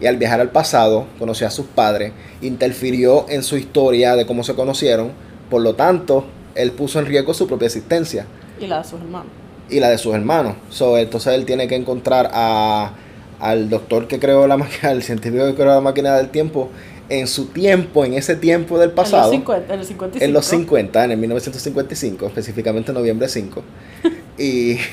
Y 0.00 0.06
al 0.06 0.16
viajar 0.16 0.40
al 0.40 0.50
pasado, 0.50 1.06
conoció 1.18 1.46
a 1.46 1.50
sus 1.50 1.66
padres, 1.66 2.12
interfirió 2.40 3.26
en 3.28 3.44
su 3.44 3.56
historia 3.56 4.16
de 4.16 4.26
cómo 4.26 4.42
se 4.42 4.54
conocieron, 4.54 5.12
por 5.48 5.62
lo 5.62 5.74
tanto, 5.74 6.24
él 6.54 6.72
puso 6.72 6.98
en 6.98 7.06
riesgo 7.06 7.34
su 7.34 7.46
propia 7.46 7.66
existencia 7.66 8.26
Y 8.60 8.66
la 8.66 8.78
de 8.78 8.84
sus 8.84 9.00
hermanos. 9.00 9.41
Y 9.70 9.80
la 9.80 9.88
de 9.90 9.98
sus 9.98 10.14
hermanos. 10.14 10.54
So, 10.70 10.98
entonces 10.98 11.34
él 11.34 11.44
tiene 11.44 11.68
que 11.68 11.74
encontrar 11.76 12.30
a, 12.32 12.92
al 13.40 13.68
doctor 13.70 14.06
que 14.08 14.18
creó 14.18 14.46
la 14.46 14.56
máquina, 14.58 14.90
al 14.90 15.02
científico 15.02 15.44
que 15.46 15.54
creó 15.54 15.68
la 15.74 15.80
máquina 15.80 16.16
del 16.16 16.28
tiempo, 16.30 16.70
en 17.08 17.26
su 17.26 17.46
tiempo, 17.46 18.04
en 18.04 18.14
ese 18.14 18.36
tiempo 18.36 18.78
del 18.78 18.90
pasado, 18.92 19.32
En 19.32 19.40
los 19.44 19.46
50. 19.56 19.72
En 19.74 19.78
los 19.78 19.88
55. 19.88 20.24
en 20.24 20.32
los 20.32 20.44
50, 20.46 21.04
en 21.04 21.10
el 21.10 21.18
1955, 21.18 22.26
específicamente 22.26 22.92
noviembre 22.92 23.28
5. 23.28 23.62
y 24.38 24.78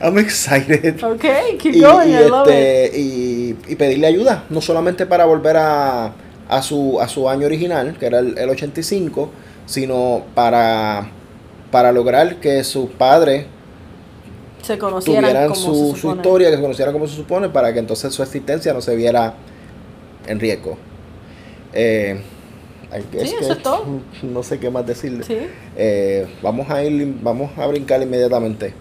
I'm 0.00 0.18
excited. 0.18 1.02
Ok, 1.02 1.24
keep 1.58 1.74
Y, 1.74 1.80
going, 1.80 2.08
y 2.08 2.12
I 2.14 2.28
love 2.28 2.46
it. 2.48 2.52
este, 2.54 2.98
y, 2.98 3.56
y 3.68 3.76
pedirle 3.76 4.06
ayuda, 4.06 4.44
no 4.50 4.60
solamente 4.60 5.06
para 5.06 5.24
volver 5.24 5.56
a, 5.56 6.12
a, 6.48 6.62
su, 6.62 7.00
a 7.00 7.08
su 7.08 7.28
año 7.28 7.46
original, 7.46 7.96
que 7.98 8.06
era 8.06 8.18
el, 8.18 8.36
el 8.36 8.50
85, 8.50 9.30
sino 9.66 10.24
para, 10.34 11.08
para 11.72 11.90
lograr 11.90 12.36
que 12.36 12.62
sus 12.62 12.90
padres 12.90 13.46
Se 14.62 14.78
conocieran 14.78 15.24
tuvieran 15.24 15.48
como 15.48 15.56
su, 15.56 15.94
se 15.96 16.00
su 16.02 16.14
historia, 16.14 16.50
que 16.50 16.56
se 16.56 16.62
conocieran 16.62 16.92
como 16.92 17.08
se 17.08 17.16
supone, 17.16 17.48
para 17.48 17.72
que 17.72 17.80
entonces 17.80 18.14
su 18.14 18.22
existencia 18.22 18.72
no 18.72 18.80
se 18.80 18.94
viera 18.94 19.34
en 20.28 20.38
riesgo. 20.38 20.76
Eh, 21.72 22.20
I 22.92 22.96
guess 23.10 23.30
Sí, 23.30 23.36
que 23.36 23.44
eso 23.44 23.52
es 23.54 23.62
todo. 23.62 23.84
No 24.22 24.42
sé 24.44 24.60
qué 24.60 24.70
más 24.70 24.86
decirle. 24.86 25.24
Sí. 25.24 25.38
Eh, 25.76 26.28
vamos 26.42 26.70
a 26.70 26.84
ir, 26.84 27.16
vamos 27.20 27.50
a 27.58 27.66
brincar 27.66 28.00
inmediatamente. 28.02 28.74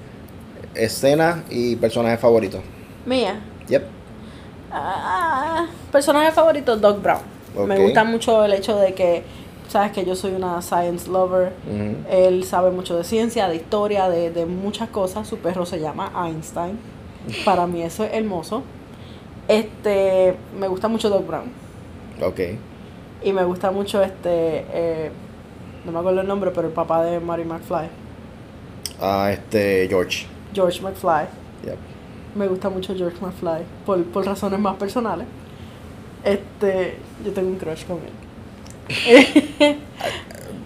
Escena 0.76 1.44
y 1.50 1.78
personaje 1.78 2.18
favorito. 2.18 2.62
Mía. 3.06 3.40
Yep. 3.70 3.84
Ah, 4.72 5.68
personaje 5.92 6.32
favorito, 6.32 6.78
Doc 6.78 7.02
Brown. 7.02 7.22
Me 7.68 7.78
gusta 7.80 8.04
mucho 8.04 8.46
el 8.46 8.54
hecho 8.54 8.78
de 8.78 8.94
que, 8.94 9.24
sabes 9.72 9.92
que 9.92 10.06
yo 10.06 10.16
soy 10.16 10.34
una 10.34 10.62
science 10.62 11.10
lover. 11.10 11.54
Él 12.10 12.44
sabe 12.44 12.72
mucho 12.72 12.98
de 12.98 13.04
ciencia, 13.04 13.48
de 13.48 13.56
historia, 13.56 14.10
de, 14.10 14.30
de 14.32 14.46
muchas 14.46 14.90
cosas. 14.90 15.28
Su 15.28 15.38
perro 15.38 15.66
se 15.66 15.80
llama 15.80 16.12
Einstein. 16.28 16.78
Para 17.46 17.66
mí 17.68 17.82
eso 17.82 18.04
es 18.04 18.14
hermoso. 18.14 18.64
Este, 19.48 20.36
me 20.60 20.68
gusta 20.68 20.88
mucho 20.88 21.10
Doc 21.10 21.26
Brown. 21.28 21.52
Ok. 22.22 22.40
Y 23.24 23.34
me 23.34 23.44
gusta 23.44 23.72
mucho 23.72 24.02
este, 24.02 24.66
eh, 24.74 25.12
no 25.86 25.92
me 25.92 26.00
acuerdo 26.00 26.22
el 26.22 26.28
nombre, 26.28 26.52
pero 26.52 26.68
el 26.68 26.74
papá 26.74 27.04
de 27.04 27.20
Marty 27.20 27.44
McFly, 27.46 27.88
Ah, 29.00 29.30
este, 29.32 29.88
George. 29.90 30.26
George 30.54 30.82
McFly. 30.82 31.26
Yep. 31.66 31.78
Me 32.36 32.48
gusta 32.48 32.70
mucho 32.70 32.96
George 32.96 33.18
McFly 33.22 33.64
por, 33.86 34.04
por 34.06 34.26
razones 34.26 34.60
más 34.60 34.76
personales. 34.76 35.26
Este, 36.24 36.98
yo 37.26 37.32
tengo 37.34 37.50
un 37.50 37.56
crush 37.58 37.86
con 37.86 37.98
él. 37.98 38.12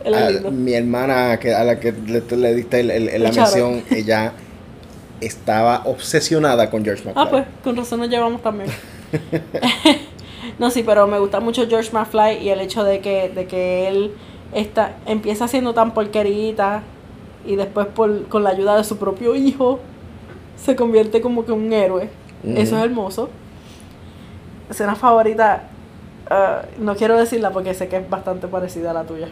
A- 0.05 0.49
mi 0.51 0.73
hermana, 0.73 1.39
que, 1.39 1.53
a 1.53 1.63
la 1.63 1.79
que 1.79 1.91
le, 1.91 2.21
le 2.37 2.53
diste 2.55 2.79
el- 2.79 2.91
el- 2.91 3.09
el- 3.09 3.23
la 3.23 3.31
mención, 3.31 3.83
ella 3.89 4.33
estaba 5.19 5.81
obsesionada 5.85 6.69
con 6.69 6.83
George 6.85 7.03
McFly. 7.05 7.23
Ah, 7.23 7.29
pues, 7.29 7.45
con 7.63 7.75
razón 7.75 7.99
nos 8.01 8.09
llevamos 8.09 8.41
también. 8.43 8.69
no, 10.59 10.69
sí, 10.69 10.83
pero 10.83 11.07
me 11.07 11.17
gusta 11.17 11.39
mucho 11.39 11.67
George 11.67 11.89
McFly 11.91 12.37
y 12.43 12.49
el 12.49 12.59
hecho 12.61 12.83
de 12.83 12.99
que, 12.99 13.29
de 13.29 13.47
que 13.47 13.87
él 13.87 14.11
está, 14.53 14.95
empieza 15.07 15.47
siendo 15.47 15.73
tan 15.73 15.91
porquerita 15.93 16.83
y 17.47 17.55
después 17.55 17.87
por, 17.87 18.27
con 18.27 18.43
la 18.43 18.51
ayuda 18.51 18.77
de 18.77 18.83
su 18.83 18.97
propio 18.97 19.35
hijo 19.35 19.79
se 20.63 20.75
convierte 20.75 21.19
como 21.21 21.45
que 21.45 21.51
un 21.51 21.71
héroe. 21.73 22.09
Eso 22.47 22.77
es 22.77 22.83
hermoso. 22.83 23.29
Escena 24.69 24.95
favorita, 24.95 25.63
ah, 26.29 26.63
no 26.79 26.95
quiero 26.95 27.17
decirla 27.17 27.51
porque 27.51 27.73
sé 27.73 27.87
que 27.87 27.97
es 27.97 28.09
bastante 28.09 28.47
parecida 28.47 28.91
a 28.91 28.93
la 28.93 29.03
tuya. 29.03 29.27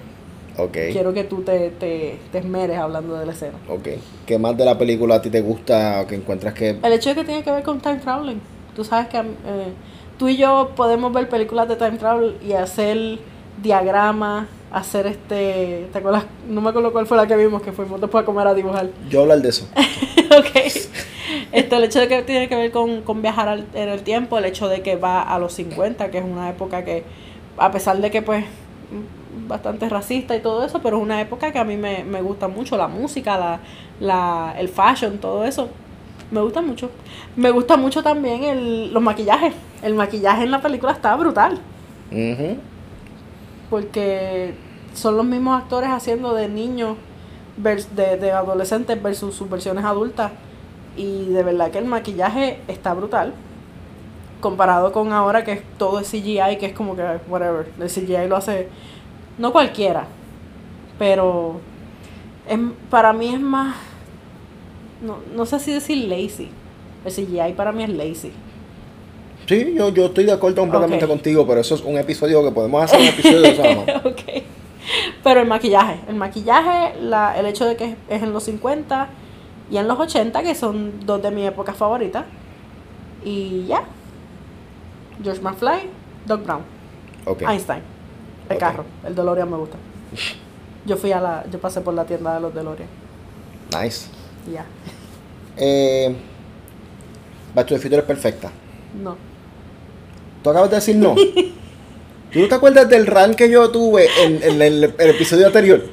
Ok. 0.57 0.77
Quiero 0.91 1.13
que 1.13 1.23
tú 1.23 1.41
te, 1.41 1.71
te, 1.71 2.19
te 2.31 2.37
esmeres 2.37 2.77
hablando 2.77 3.15
de 3.17 3.25
la 3.25 3.31
escena. 3.31 3.57
Ok. 3.67 3.89
¿Qué 4.25 4.37
más 4.37 4.55
de 4.55 4.65
la 4.65 4.77
película 4.77 5.15
a 5.15 5.21
ti 5.21 5.29
te 5.29 5.41
gusta 5.41 6.01
o 6.01 6.07
que 6.07 6.15
encuentras 6.15 6.53
que... 6.53 6.77
El 6.81 6.93
hecho 6.93 7.09
de 7.09 7.15
que 7.15 7.23
tiene 7.23 7.43
que 7.43 7.51
ver 7.51 7.63
con 7.63 7.79
time 7.79 7.97
traveling. 7.97 8.39
Tú 8.75 8.83
sabes 8.83 9.07
que 9.07 9.17
eh, 9.17 9.73
tú 10.17 10.27
y 10.27 10.37
yo 10.37 10.71
podemos 10.75 11.11
ver 11.11 11.27
películas 11.29 11.67
de 11.67 11.75
time 11.75 11.97
travel 11.97 12.37
y 12.45 12.53
hacer 12.53 13.19
diagramas, 13.61 14.47
hacer 14.71 15.07
este. 15.07 15.87
¿Te 15.91 15.99
acuerdas? 15.99 16.25
No 16.49 16.61
me 16.61 16.69
acuerdo 16.69 16.91
cuál 16.91 17.05
fue 17.05 17.17
la 17.17 17.27
que 17.27 17.35
vimos, 17.35 17.61
que 17.61 17.71
fuimos 17.71 18.01
después 18.01 18.23
a 18.23 18.25
comer 18.25 18.47
a 18.47 18.53
dibujar. 18.53 18.89
Yo 19.09 19.21
hablar 19.21 19.41
de 19.41 19.49
eso. 19.49 19.67
ok. 21.53 21.59
Este, 21.59 21.75
el 21.75 21.83
hecho 21.83 21.99
de 21.99 22.07
que 22.07 22.23
tiene 22.23 22.49
que 22.49 22.55
ver 22.55 22.71
con, 22.71 23.01
con 23.03 23.21
viajar 23.21 23.47
al- 23.49 23.67
en 23.73 23.89
el 23.89 24.03
tiempo, 24.03 24.37
el 24.37 24.45
hecho 24.45 24.67
de 24.69 24.81
que 24.81 24.95
va 24.95 25.21
a 25.21 25.39
los 25.39 25.53
50, 25.53 26.11
que 26.11 26.19
es 26.19 26.25
una 26.25 26.49
época 26.49 26.83
que, 26.83 27.05
a 27.57 27.71
pesar 27.71 27.97
de 27.99 28.11
que 28.11 28.21
pues 28.21 28.45
bastante 29.47 29.89
racista 29.89 30.35
y 30.35 30.41
todo 30.41 30.63
eso, 30.65 30.81
pero 30.81 30.97
es 30.97 31.03
una 31.03 31.21
época 31.21 31.51
que 31.51 31.59
a 31.59 31.63
mí 31.63 31.77
me, 31.77 32.03
me 32.03 32.21
gusta 32.21 32.47
mucho, 32.47 32.77
la 32.77 32.87
música, 32.87 33.37
la, 33.37 33.59
la, 33.99 34.55
el 34.57 34.69
fashion, 34.69 35.19
todo 35.19 35.43
eso, 35.45 35.69
me 36.31 36.41
gusta 36.41 36.61
mucho. 36.61 36.91
Me 37.35 37.51
gusta 37.51 37.77
mucho 37.77 38.03
también 38.03 38.43
el, 38.43 38.93
los 38.93 39.03
maquillajes, 39.03 39.53
el 39.83 39.95
maquillaje 39.95 40.43
en 40.43 40.51
la 40.51 40.61
película 40.61 40.91
está 40.93 41.15
brutal, 41.15 41.59
porque 43.69 44.53
son 44.93 45.17
los 45.17 45.25
mismos 45.25 45.61
actores 45.61 45.89
haciendo 45.89 46.33
de 46.33 46.47
niños, 46.49 46.97
de, 47.57 48.17
de 48.17 48.31
adolescentes 48.31 49.01
versus 49.01 49.35
sus 49.35 49.49
versiones 49.49 49.85
adultas. 49.85 50.31
Y 50.95 51.25
de 51.25 51.43
verdad 51.43 51.71
que 51.71 51.79
el 51.79 51.85
maquillaje 51.85 52.59
está 52.67 52.93
brutal. 52.93 53.33
Comparado 54.39 54.91
con 54.91 55.11
ahora 55.13 55.43
que 55.43 55.61
todo 55.77 55.99
es 55.99 56.09
CGI, 56.09 56.57
que 56.59 56.67
es 56.67 56.73
como 56.73 56.95
que, 56.95 57.03
whatever, 57.27 57.69
el 57.79 57.89
CGI 57.89 58.27
lo 58.27 58.35
hace, 58.35 58.67
no 59.37 59.53
cualquiera, 59.53 60.05
pero 60.99 61.61
es, 62.49 62.59
para 62.89 63.13
mí 63.13 63.33
es 63.33 63.39
más, 63.39 63.77
no, 65.01 65.19
no 65.33 65.45
sé 65.45 65.59
si 65.59 65.71
decir 65.71 66.09
lazy. 66.09 66.49
El 67.05 67.11
CGI 67.13 67.53
para 67.55 67.71
mí 67.71 67.83
es 67.83 67.89
lazy. 67.89 68.31
Sí, 69.47 69.73
yo, 69.75 69.89
yo 69.89 70.05
estoy 70.05 70.25
de 70.25 70.33
acuerdo 70.33 70.61
completamente 70.61 71.07
contigo, 71.07 71.45
pero 71.47 71.61
eso 71.61 71.75
es 71.75 71.81
un 71.81 71.97
episodio 71.97 72.43
que 72.43 72.51
podemos 72.51 72.83
hacer 72.83 72.99
un 72.99 73.07
episodio 73.07 73.41
de 73.41 73.49
eso. 73.49 73.63
nada 73.63 73.75
más. 73.75 74.05
ok. 74.05 74.43
Pero 75.23 75.39
el 75.39 75.47
maquillaje, 75.47 75.99
el 76.09 76.15
maquillaje, 76.15 76.99
la, 77.01 77.37
el 77.39 77.45
hecho 77.45 77.65
de 77.65 77.77
que 77.77 77.85
es, 77.85 77.95
es 78.09 78.23
en 78.23 78.33
los 78.33 78.43
50 78.43 79.07
y 79.73 79.77
en 79.79 79.87
los 79.87 79.97
80, 79.99 80.43
que 80.43 80.53
son 80.53 81.03
dos 81.03 81.19
de 81.23 81.31
mis 81.31 81.47
épocas 81.47 81.75
favoritas. 81.75 82.25
Y 83.25 83.65
ya. 83.65 83.83
George 85.23 85.41
McFly, 85.41 85.89
Doc 86.27 86.43
Brown, 86.45 86.61
Ok. 87.25 87.41
Einstein, 87.41 87.81
el 88.49 88.57
carro, 88.59 88.85
el 89.03 89.15
DeLorean 89.15 89.49
me 89.49 89.57
gusta. 89.57 89.77
Yo 90.85 90.95
fui 90.95 91.11
a 91.11 91.19
la, 91.19 91.43
yo 91.51 91.57
pasé 91.59 91.81
por 91.81 91.95
la 91.95 92.05
tienda 92.05 92.35
de 92.35 92.41
los 92.41 92.53
DeLorean. 92.53 92.87
Nice. 93.81 94.07
Ya. 94.51 94.63
Eh, 95.57 96.15
Back 97.55 97.67
to 97.67 97.73
the 97.75 97.79
Future 97.81 98.01
es 98.01 98.05
perfecta. 98.05 98.51
No. 99.01 99.15
Tú 100.43 100.49
acabas 100.51 100.69
de 100.69 100.75
decir 100.75 100.95
no. 100.97 101.15
¿Tú 102.31 102.39
no 102.39 102.47
te 102.47 102.55
acuerdas 102.55 102.89
del 102.89 103.07
run 103.07 103.33
que 103.33 103.49
yo 103.49 103.71
tuve 103.71 104.07
en, 104.23 104.43
en 104.43 104.61
el, 104.61 104.83
el 104.97 105.09
episodio 105.09 105.47
anterior? 105.47 105.83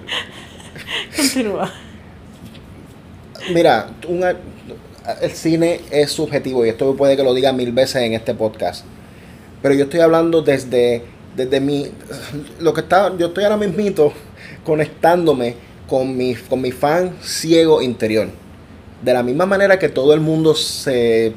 Continúa. 1.17 1.71
Mira, 3.53 3.89
el 5.23 5.31
cine 5.33 5.81
es 5.91 6.11
subjetivo 6.13 6.65
y 6.65 6.69
esto 6.69 6.95
puede 6.97 7.17
que 7.17 7.23
lo 7.23 7.35
diga 7.35 7.53
mil 7.53 7.73
veces 7.73 7.97
en 8.03 8.15
este 8.15 8.35
podcast. 8.35 8.85
Pero 9.63 9.75
yo 9.75 9.85
estoy 9.85 10.01
hablando 10.01 10.43
desde, 10.43 11.03
desde 11.37 11.61
mi. 11.61 11.91
Lo 12.61 12.73
que 12.75 12.81
está. 12.83 13.17
Yo 13.17 13.29
estoy 13.29 13.45
ahora 13.45 13.57
mismito 13.57 14.13
conectándome 14.65 15.55
con 15.89 16.17
mi, 16.17 16.35
con 16.35 16.61
mi 16.61 16.71
fan 16.73 17.15
ciego 17.23 17.83
interior. 17.83 18.29
De 19.03 19.13
la 19.15 19.23
misma 19.23 19.47
manera 19.47 19.79
que 19.79 19.89
todo 19.89 20.13
el 20.15 20.21
mundo 20.21 20.55
se, 20.55 21.33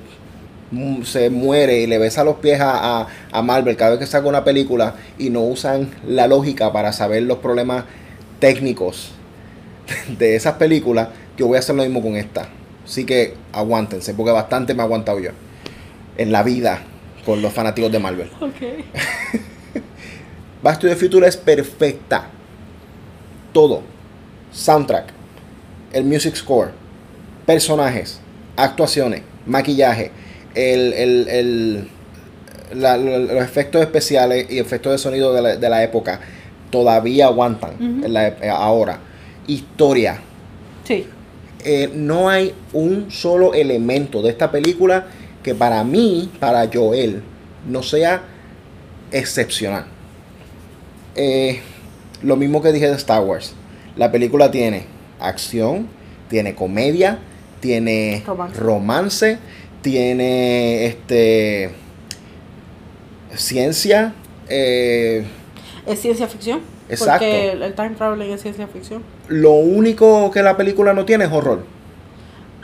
mu- 0.72 1.04
se 1.06 1.30
muere 1.30 1.80
y 1.82 1.88
le 1.88 1.98
besa 1.98 2.24
los 2.24 2.36
pies 2.38 2.60
a, 2.60 3.02
a, 3.02 3.08
a 3.32 3.42
Marvel 3.42 3.78
cada 3.78 3.92
vez 3.92 4.00
que 4.00 4.06
saca 4.06 4.28
una 4.28 4.44
película 4.44 4.96
y 5.18 5.30
no 5.30 5.42
usan 5.42 5.90
la 6.06 6.28
lógica 6.28 6.74
para 6.74 6.92
saber 6.92 7.24
los 7.24 7.38
problemas 7.40 7.86
técnicos 8.40 9.12
de 10.20 10.36
esas 10.36 10.56
películas, 10.56 11.10
yo 11.38 11.48
voy 11.48 11.58
a 11.58 11.60
hacer 11.60 11.76
lo 11.76 11.84
mismo 11.84 12.02
con 12.02 12.16
esta. 12.16 12.48
Así 12.86 13.06
que 13.06 13.36
aguántense, 13.54 14.14
porque 14.14 14.32
bastante 14.32 14.74
me 14.74 14.82
he 14.82 14.86
aguantado 14.86 15.20
yo 15.20 15.32
en 16.18 16.32
la 16.32 16.44
vida 16.44 16.80
con 17.26 17.42
los 17.42 17.54
fanáticos 17.54 17.92
de 17.92 18.00
Marvel. 18.00 18.30
Ok. 18.42 18.52
Back 20.64 20.80
to 20.80 20.88
the 20.88 20.96
Future 20.96 21.28
es 21.28 21.38
perfecta. 21.38 22.28
Todo. 23.52 23.82
Soundtrack, 24.52 25.06
el 25.94 26.04
music 26.06 26.36
score, 26.36 26.72
personajes, 27.46 28.20
actuaciones, 28.56 29.22
maquillaje, 29.48 30.12
el, 30.56 30.94
el- 30.94 31.28
el- 31.28 31.88
la- 32.76 32.98
los 32.98 33.44
efectos 33.44 33.82
especiales 33.82 34.46
y 34.52 34.60
efectos 34.60 34.92
de 34.92 34.98
sonido 35.00 35.34
de 35.34 35.42
la, 35.42 35.56
de 35.58 35.70
la 35.70 35.84
época 35.84 36.20
todavía 36.70 37.26
aguantan 37.28 37.72
Ujú. 37.76 38.06
en 38.06 38.14
la 38.14 38.28
ep- 38.40 38.48
ahora. 38.50 39.00
Historia. 39.48 40.20
Sí. 40.84 41.08
Eh, 41.66 41.90
no 41.94 42.30
hay 42.30 42.54
un 42.74 43.10
solo 43.12 43.54
elemento 43.54 44.22
de 44.22 44.30
esta 44.30 44.52
película 44.52 45.08
que 45.42 45.56
para 45.56 45.84
mí, 45.84 46.30
para 46.40 46.70
Joel, 46.74 47.22
no 47.68 47.84
sea 47.84 48.24
excepcional. 49.12 49.86
Eh, 51.16 51.62
lo 52.22 52.36
mismo 52.36 52.62
que 52.62 52.72
dije 52.72 52.88
de 52.90 52.96
Star 52.96 53.24
Wars. 53.24 53.54
La 53.96 54.12
película 54.12 54.50
tiene 54.52 54.86
acción, 55.20 55.88
tiene 56.30 56.56
comedia, 56.56 57.20
tiene 57.60 58.24
Romance. 58.26 58.60
romance, 58.60 59.38
tiene 59.82 60.86
este 60.86 61.72
ciencia. 63.36 64.14
eh, 64.50 65.24
Es 65.86 66.00
ciencia 66.02 66.28
ficción. 66.28 66.62
Exacto. 66.94 67.26
Porque 67.26 67.52
el, 67.52 67.74
time 67.74 67.92
traveling 67.92 68.32
es 68.32 68.42
ciencia 68.42 68.68
ficción. 68.68 69.04
lo 69.28 69.52
único 69.52 70.32
que 70.32 70.42
la 70.44 70.56
película 70.58 70.94
no 70.94 71.06
tiene 71.06 71.26
es 71.26 71.32
horror. 71.32 71.64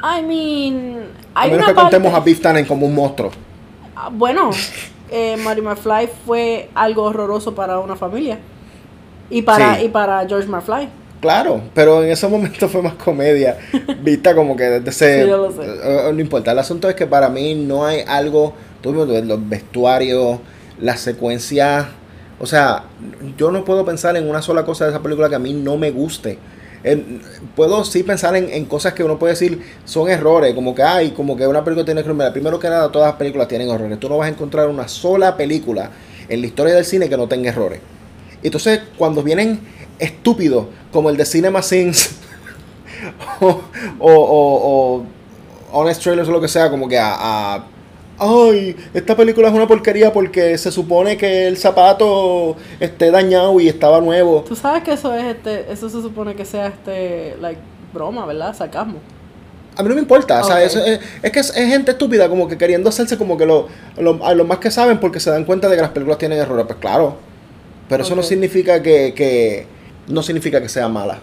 I 0.01 0.21
mean, 0.21 1.07
A 1.33 1.41
hay 1.41 1.51
menos 1.51 1.65
una 1.67 1.75
que 1.75 1.81
contemos 1.81 2.11
parte- 2.11 2.21
a 2.23 2.25
Biff 2.25 2.41
Tannen 2.41 2.65
como 2.65 2.85
un 2.85 2.95
monstruo. 2.95 3.31
Ah, 3.95 4.09
Bueno, 4.11 4.51
eh, 5.11 5.35
Marty 5.43 5.61
McFly 5.61 6.09
fue 6.25 6.69
algo 6.73 7.03
horroroso 7.03 7.53
para 7.53 7.79
una 7.79 7.95
familia. 7.95 8.39
Y 9.29 9.41
para, 9.41 9.75
Sí. 9.75 9.85
y 9.85 9.89
para 9.89 10.25
George 10.27 10.47
McFly. 10.47 10.89
Claro, 11.21 11.61
pero 11.73 12.01
en 12.01 12.11
ese 12.11 12.27
momento 12.29 12.69
fue 12.69 12.81
más 12.81 12.93
comedia, 12.93 13.57
vista 14.01 14.33
como 14.33 14.55
que 14.55 14.63
desde 14.63 14.89
ese... 14.89 15.25
Sí, 15.25 15.31
eh, 15.61 16.11
no 16.13 16.19
importa, 16.21 16.53
el 16.53 16.59
asunto 16.59 16.87
es 16.87 16.95
que 16.95 17.05
para 17.05 17.27
mí 17.27 17.55
no 17.55 17.85
hay 17.85 18.03
algo, 18.07 18.53
tú 18.81 18.93
los 18.93 19.49
vestuarios, 19.49 20.39
las 20.79 21.01
secuencias, 21.01 21.87
o 22.39 22.45
sea, 22.45 22.83
yo 23.37 23.51
no 23.51 23.65
puedo 23.65 23.85
pensar 23.85 24.15
en 24.17 24.29
una 24.29 24.41
sola 24.41 24.65
cosa 24.65 24.85
de 24.85 24.91
esa 24.91 25.01
película 25.01 25.29
que 25.29 25.35
a 25.35 25.39
mí 25.39 25.53
no 25.53 25.77
me 25.77 25.91
guste. 25.91 26.37
Puedo 27.55 27.83
sí 27.83 28.03
pensar 28.03 28.35
en, 28.35 28.49
en 28.49 28.65
cosas 28.65 28.93
que 28.93 29.03
uno 29.03 29.19
puede 29.19 29.33
decir 29.33 29.61
son 29.83 30.09
errores, 30.09 30.53
como 30.53 30.73
que 30.73 30.81
hay, 30.83 31.11
como 31.11 31.35
que 31.35 31.45
una 31.45 31.63
película 31.63 31.85
tiene 31.85 32.01
errores. 32.01 32.31
Primero 32.31 32.59
que 32.59 32.69
nada, 32.69 32.91
todas 32.91 33.09
las 33.09 33.17
películas 33.17 33.47
tienen 33.47 33.69
errores. 33.69 33.99
Tú 33.99 34.07
no 34.07 34.17
vas 34.17 34.27
a 34.27 34.29
encontrar 34.29 34.67
una 34.69 34.87
sola 34.87 35.35
película 35.35 35.91
en 36.29 36.41
la 36.41 36.47
historia 36.47 36.73
del 36.73 36.85
cine 36.85 37.09
que 37.09 37.17
no 37.17 37.27
tenga 37.27 37.49
errores. 37.49 37.81
Entonces, 38.41 38.81
cuando 38.97 39.21
vienen 39.23 39.59
estúpidos, 39.99 40.67
como 40.91 41.09
el 41.09 41.17
de 41.17 41.25
Cinema 41.25 41.61
Sins, 41.61 42.11
o, 43.41 43.61
o, 43.99 45.03
o, 45.03 45.03
Honest 45.71 46.01
Trailers 46.01 46.29
o 46.29 46.31
lo 46.31 46.41
que 46.41 46.47
sea, 46.47 46.69
como 46.69 46.87
que 46.87 46.97
a- 46.97 47.63
Ay, 48.19 48.75
esta 48.93 49.15
película 49.15 49.47
es 49.47 49.53
una 49.53 49.65
porquería 49.67 50.11
porque 50.11 50.57
se 50.57 50.71
supone 50.71 51.15
que 51.15 51.47
el 51.47 51.55
zapato 51.57 52.57
esté 52.79 53.11
dañado 53.11 53.57
y 53.61 53.67
estaba 53.69 54.01
nuevo. 54.01 54.43
Tú 54.47 54.55
sabes 54.55 54.83
que 54.83 54.91
eso 54.93 55.13
es 55.13 55.23
este, 55.23 55.71
eso 55.71 55.89
se 55.89 56.01
supone 56.01 56.35
que 56.35 56.43
sea 56.43 56.67
este, 56.67 57.37
like, 57.39 57.61
broma, 57.93 58.25
¿verdad? 58.25 58.53
Sarcasmo. 58.55 58.95
A 59.77 59.83
mí 59.83 59.87
no 59.87 59.95
me 59.95 60.01
importa, 60.01 60.41
o 60.41 60.43
sea, 60.43 60.61
eso 60.61 60.83
es, 60.83 60.99
es 61.23 61.31
que 61.31 61.39
es, 61.39 61.55
es 61.55 61.69
gente 61.69 61.91
estúpida 61.91 62.27
como 62.27 62.49
que 62.49 62.57
queriendo 62.57 62.89
hacerse 62.89 63.17
como 63.17 63.37
que 63.37 63.45
lo, 63.45 63.67
lo- 63.97 64.25
a 64.25 64.33
los 64.33 64.45
más 64.45 64.57
que 64.57 64.69
saben 64.71 64.99
porque 64.99 65.21
se 65.21 65.29
dan 65.31 65.45
cuenta 65.45 65.69
de 65.69 65.77
que 65.77 65.81
las 65.81 65.91
películas 65.91 66.17
tienen 66.17 66.37
errores. 66.39 66.65
Pues 66.65 66.79
claro, 66.79 67.15
pero 67.87 68.03
eso 68.03 68.13
no 68.17 68.23
significa 68.23 68.83
que, 68.83 69.13
que 69.15 69.65
no 70.07 70.21
significa 70.23 70.61
que 70.61 70.67
sea 70.67 70.89
mala. 70.89 71.19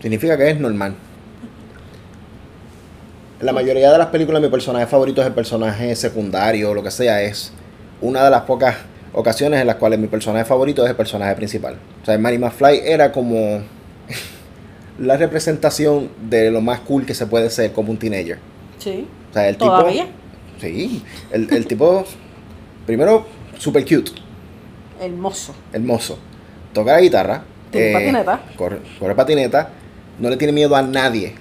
Significa 0.00 0.36
que 0.36 0.50
es 0.50 0.60
normal. 0.60 0.94
En 3.38 3.46
la 3.46 3.52
mayoría 3.52 3.92
de 3.92 3.98
las 3.98 4.08
películas 4.08 4.40
mi 4.40 4.48
personaje 4.48 4.86
favorito 4.86 5.20
es 5.20 5.26
el 5.26 5.34
personaje 5.34 5.94
secundario 5.94 6.70
o 6.70 6.74
lo 6.74 6.82
que 6.82 6.90
sea. 6.90 7.22
Es 7.22 7.52
una 8.00 8.24
de 8.24 8.30
las 8.30 8.42
pocas 8.42 8.76
ocasiones 9.12 9.60
en 9.60 9.66
las 9.66 9.76
cuales 9.76 9.98
mi 9.98 10.06
personaje 10.06 10.44
favorito 10.44 10.82
es 10.84 10.90
el 10.90 10.96
personaje 10.96 11.34
principal. 11.34 11.76
O 12.02 12.06
sea, 12.06 12.16
Mary 12.18 12.38
McFly 12.38 12.80
era 12.84 13.12
como 13.12 13.60
la 14.98 15.16
representación 15.16 16.10
de 16.30 16.50
lo 16.50 16.60
más 16.60 16.80
cool 16.80 17.04
que 17.04 17.14
se 17.14 17.26
puede 17.26 17.50
ser 17.50 17.72
como 17.72 17.90
un 17.90 17.98
teenager. 17.98 18.38
Sí. 18.78 19.06
O 19.30 19.32
sea, 19.34 19.48
el 19.48 19.56
Todavía. 19.56 20.04
tipo... 20.04 20.16
Sí, 20.58 21.02
el, 21.32 21.52
el 21.52 21.66
tipo, 21.66 22.02
primero, 22.86 23.26
super 23.58 23.84
cute, 23.84 24.12
Hermoso. 24.98 25.54
hermoso. 25.70 26.18
Toca 26.72 26.92
la 26.92 27.00
guitarra. 27.02 27.44
Tiene 27.70 27.92
patineta. 27.92 28.40
Corre, 28.56 28.78
corre 28.98 29.14
patineta. 29.14 29.68
No 30.18 30.30
le 30.30 30.38
tiene 30.38 30.54
miedo 30.54 30.74
a 30.74 30.80
nadie. 30.80 31.34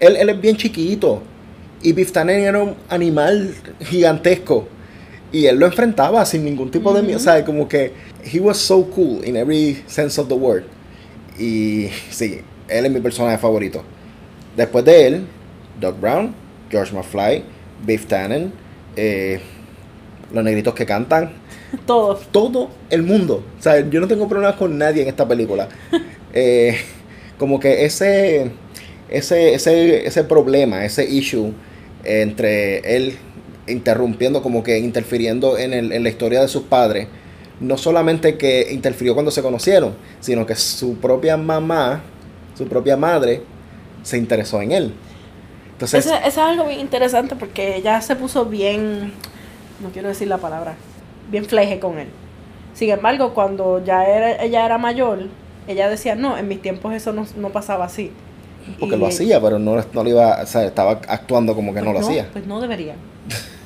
Él, 0.00 0.16
él 0.16 0.30
es 0.30 0.40
bien 0.40 0.56
chiquito. 0.56 1.22
Y 1.84 1.92
Biff 1.92 2.12
Tannen 2.12 2.40
era 2.40 2.62
un 2.62 2.74
animal 2.88 3.54
gigantesco. 3.80 4.66
Y 5.30 5.44
él 5.46 5.58
lo 5.58 5.66
enfrentaba 5.66 6.24
sin 6.24 6.42
ningún 6.42 6.70
tipo 6.70 6.94
de 6.94 7.02
miedo. 7.02 7.18
O 7.18 7.20
sea, 7.20 7.44
como 7.44 7.68
que 7.68 7.92
he 8.24 8.40
was 8.40 8.56
so 8.56 8.86
cool 8.90 9.22
in 9.22 9.36
every 9.36 9.82
sense 9.86 10.18
of 10.18 10.28
the 10.28 10.34
word. 10.34 10.64
Y 11.38 11.88
sí, 12.10 12.40
él 12.68 12.86
es 12.86 12.90
mi 12.90 13.00
personaje 13.00 13.36
favorito. 13.36 13.82
Después 14.56 14.82
de 14.86 15.06
él, 15.06 15.26
Doc 15.78 16.00
Brown, 16.00 16.34
George 16.70 16.94
McFly, 16.94 17.44
Biff 17.84 18.06
Tannen, 18.06 18.50
eh, 18.96 19.40
los 20.32 20.42
negritos 20.42 20.72
que 20.72 20.86
cantan, 20.86 21.32
Todos. 21.86 22.28
todo 22.32 22.70
el 22.88 23.02
mundo. 23.02 23.44
O 23.58 23.62
sea, 23.62 23.86
yo 23.90 24.00
no 24.00 24.08
tengo 24.08 24.26
problemas 24.26 24.56
con 24.56 24.78
nadie 24.78 25.02
en 25.02 25.08
esta 25.08 25.28
película. 25.28 25.68
Eh, 26.36 26.76
como 27.38 27.60
que 27.60 27.84
ese, 27.84 28.50
ese, 29.08 29.54
ese, 29.54 30.04
ese 30.04 30.24
problema, 30.24 30.84
ese 30.84 31.08
issue 31.08 31.52
entre 32.04 32.96
él 32.96 33.16
interrumpiendo, 33.66 34.42
como 34.42 34.62
que 34.62 34.78
interfiriendo 34.78 35.58
en, 35.58 35.72
el- 35.72 35.92
en 35.92 36.02
la 36.02 36.08
historia 36.08 36.40
de 36.42 36.48
sus 36.48 36.64
padres, 36.64 37.08
no 37.60 37.78
solamente 37.78 38.36
que 38.36 38.68
interfirió 38.72 39.14
cuando 39.14 39.30
se 39.30 39.42
conocieron, 39.42 39.94
sino 40.20 40.44
que 40.46 40.54
su 40.54 40.96
propia 40.98 41.36
mamá, 41.36 42.02
su 42.56 42.66
propia 42.68 42.96
madre, 42.96 43.42
se 44.02 44.18
interesó 44.18 44.60
en 44.60 44.72
él. 44.72 44.92
Entonces, 45.72 46.06
Eso, 46.06 46.14
es 46.14 46.38
algo 46.38 46.66
bien 46.66 46.80
interesante 46.80 47.36
porque 47.36 47.76
ella 47.76 48.00
se 48.00 48.16
puso 48.16 48.46
bien, 48.46 49.12
no 49.80 49.90
quiero 49.90 50.08
decir 50.08 50.28
la 50.28 50.38
palabra, 50.38 50.74
bien 51.30 51.44
fleje 51.46 51.78
con 51.78 51.98
él. 51.98 52.08
Sin 52.74 52.90
embargo, 52.90 53.34
cuando 53.34 53.82
ya 53.84 54.04
era, 54.06 54.42
ella 54.42 54.66
era 54.66 54.78
mayor, 54.78 55.28
ella 55.68 55.88
decía, 55.88 56.16
no, 56.16 56.36
en 56.36 56.48
mis 56.48 56.60
tiempos 56.60 56.92
eso 56.94 57.12
no, 57.12 57.26
no 57.36 57.50
pasaba 57.50 57.84
así. 57.84 58.12
Porque 58.80 58.96
Y- 58.96 58.98
lo 58.98 59.06
hacía, 59.06 59.40
pero 59.40 59.58
no, 59.58 59.76
no 59.76 60.04
lo 60.04 60.08
iba, 60.10 60.40
o 60.42 60.46
sea, 60.46 60.64
estaba 60.64 60.92
actuando 61.08 61.54
como 61.54 61.72
que 61.74 61.80
no 61.80 61.92
Pues 61.92 62.02
lo 62.02 62.08
hacía. 62.08 62.28
Pues 62.32 62.46
no 62.46 62.60
debería. 62.60 62.94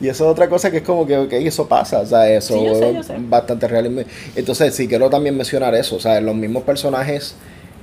Y 0.00 0.08
eso 0.08 0.24
es 0.24 0.30
otra 0.32 0.48
cosa 0.48 0.70
que 0.70 0.78
es 0.78 0.82
como 0.82 1.06
que, 1.06 1.16
ok, 1.16 1.32
eso 1.34 1.68
pasa, 1.68 2.00
o 2.00 2.06
sea, 2.06 2.28
eso 2.32 2.54
Sí, 2.58 2.64
yo 2.64 2.74
sé, 2.74 2.88
es 2.88 2.94
yo 2.96 3.02
sé. 3.04 3.14
bastante 3.20 3.68
real. 3.68 4.04
Entonces, 4.34 4.74
sí 4.74 4.88
quiero 4.88 5.08
también 5.10 5.36
mencionar 5.36 5.74
eso, 5.76 5.96
o 5.96 6.00
sea, 6.00 6.20
los 6.20 6.34
mismos 6.34 6.64
personajes 6.64 7.36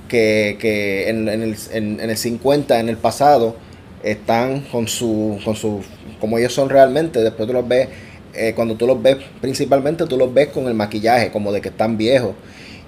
que, 0.08 0.58
que 0.60 1.08
en, 1.08 1.28
en 1.30 1.42
el, 1.42 1.56
en, 1.72 2.00
en 2.00 2.10
el 2.10 2.16
50, 2.18 2.78
en 2.78 2.90
el 2.90 2.98
pasado, 2.98 3.56
están 4.02 4.60
con 4.70 4.86
su, 4.86 5.38
con 5.46 5.56
su, 5.56 5.80
como 6.20 6.36
ellos 6.36 6.52
son 6.52 6.68
realmente, 6.68 7.20
después 7.22 7.46
tú 7.46 7.54
los 7.54 7.66
ves, 7.66 7.88
eh, 8.34 8.52
cuando 8.54 8.74
tú 8.74 8.86
los 8.86 9.00
ves, 9.00 9.16
principalmente 9.40 10.04
tú 10.06 10.18
los 10.18 10.34
ves 10.34 10.48
con 10.48 10.66
el 10.68 10.74
maquillaje, 10.74 11.30
como 11.30 11.52
de 11.52 11.62
que 11.62 11.70
están 11.70 11.96
viejos. 11.96 12.32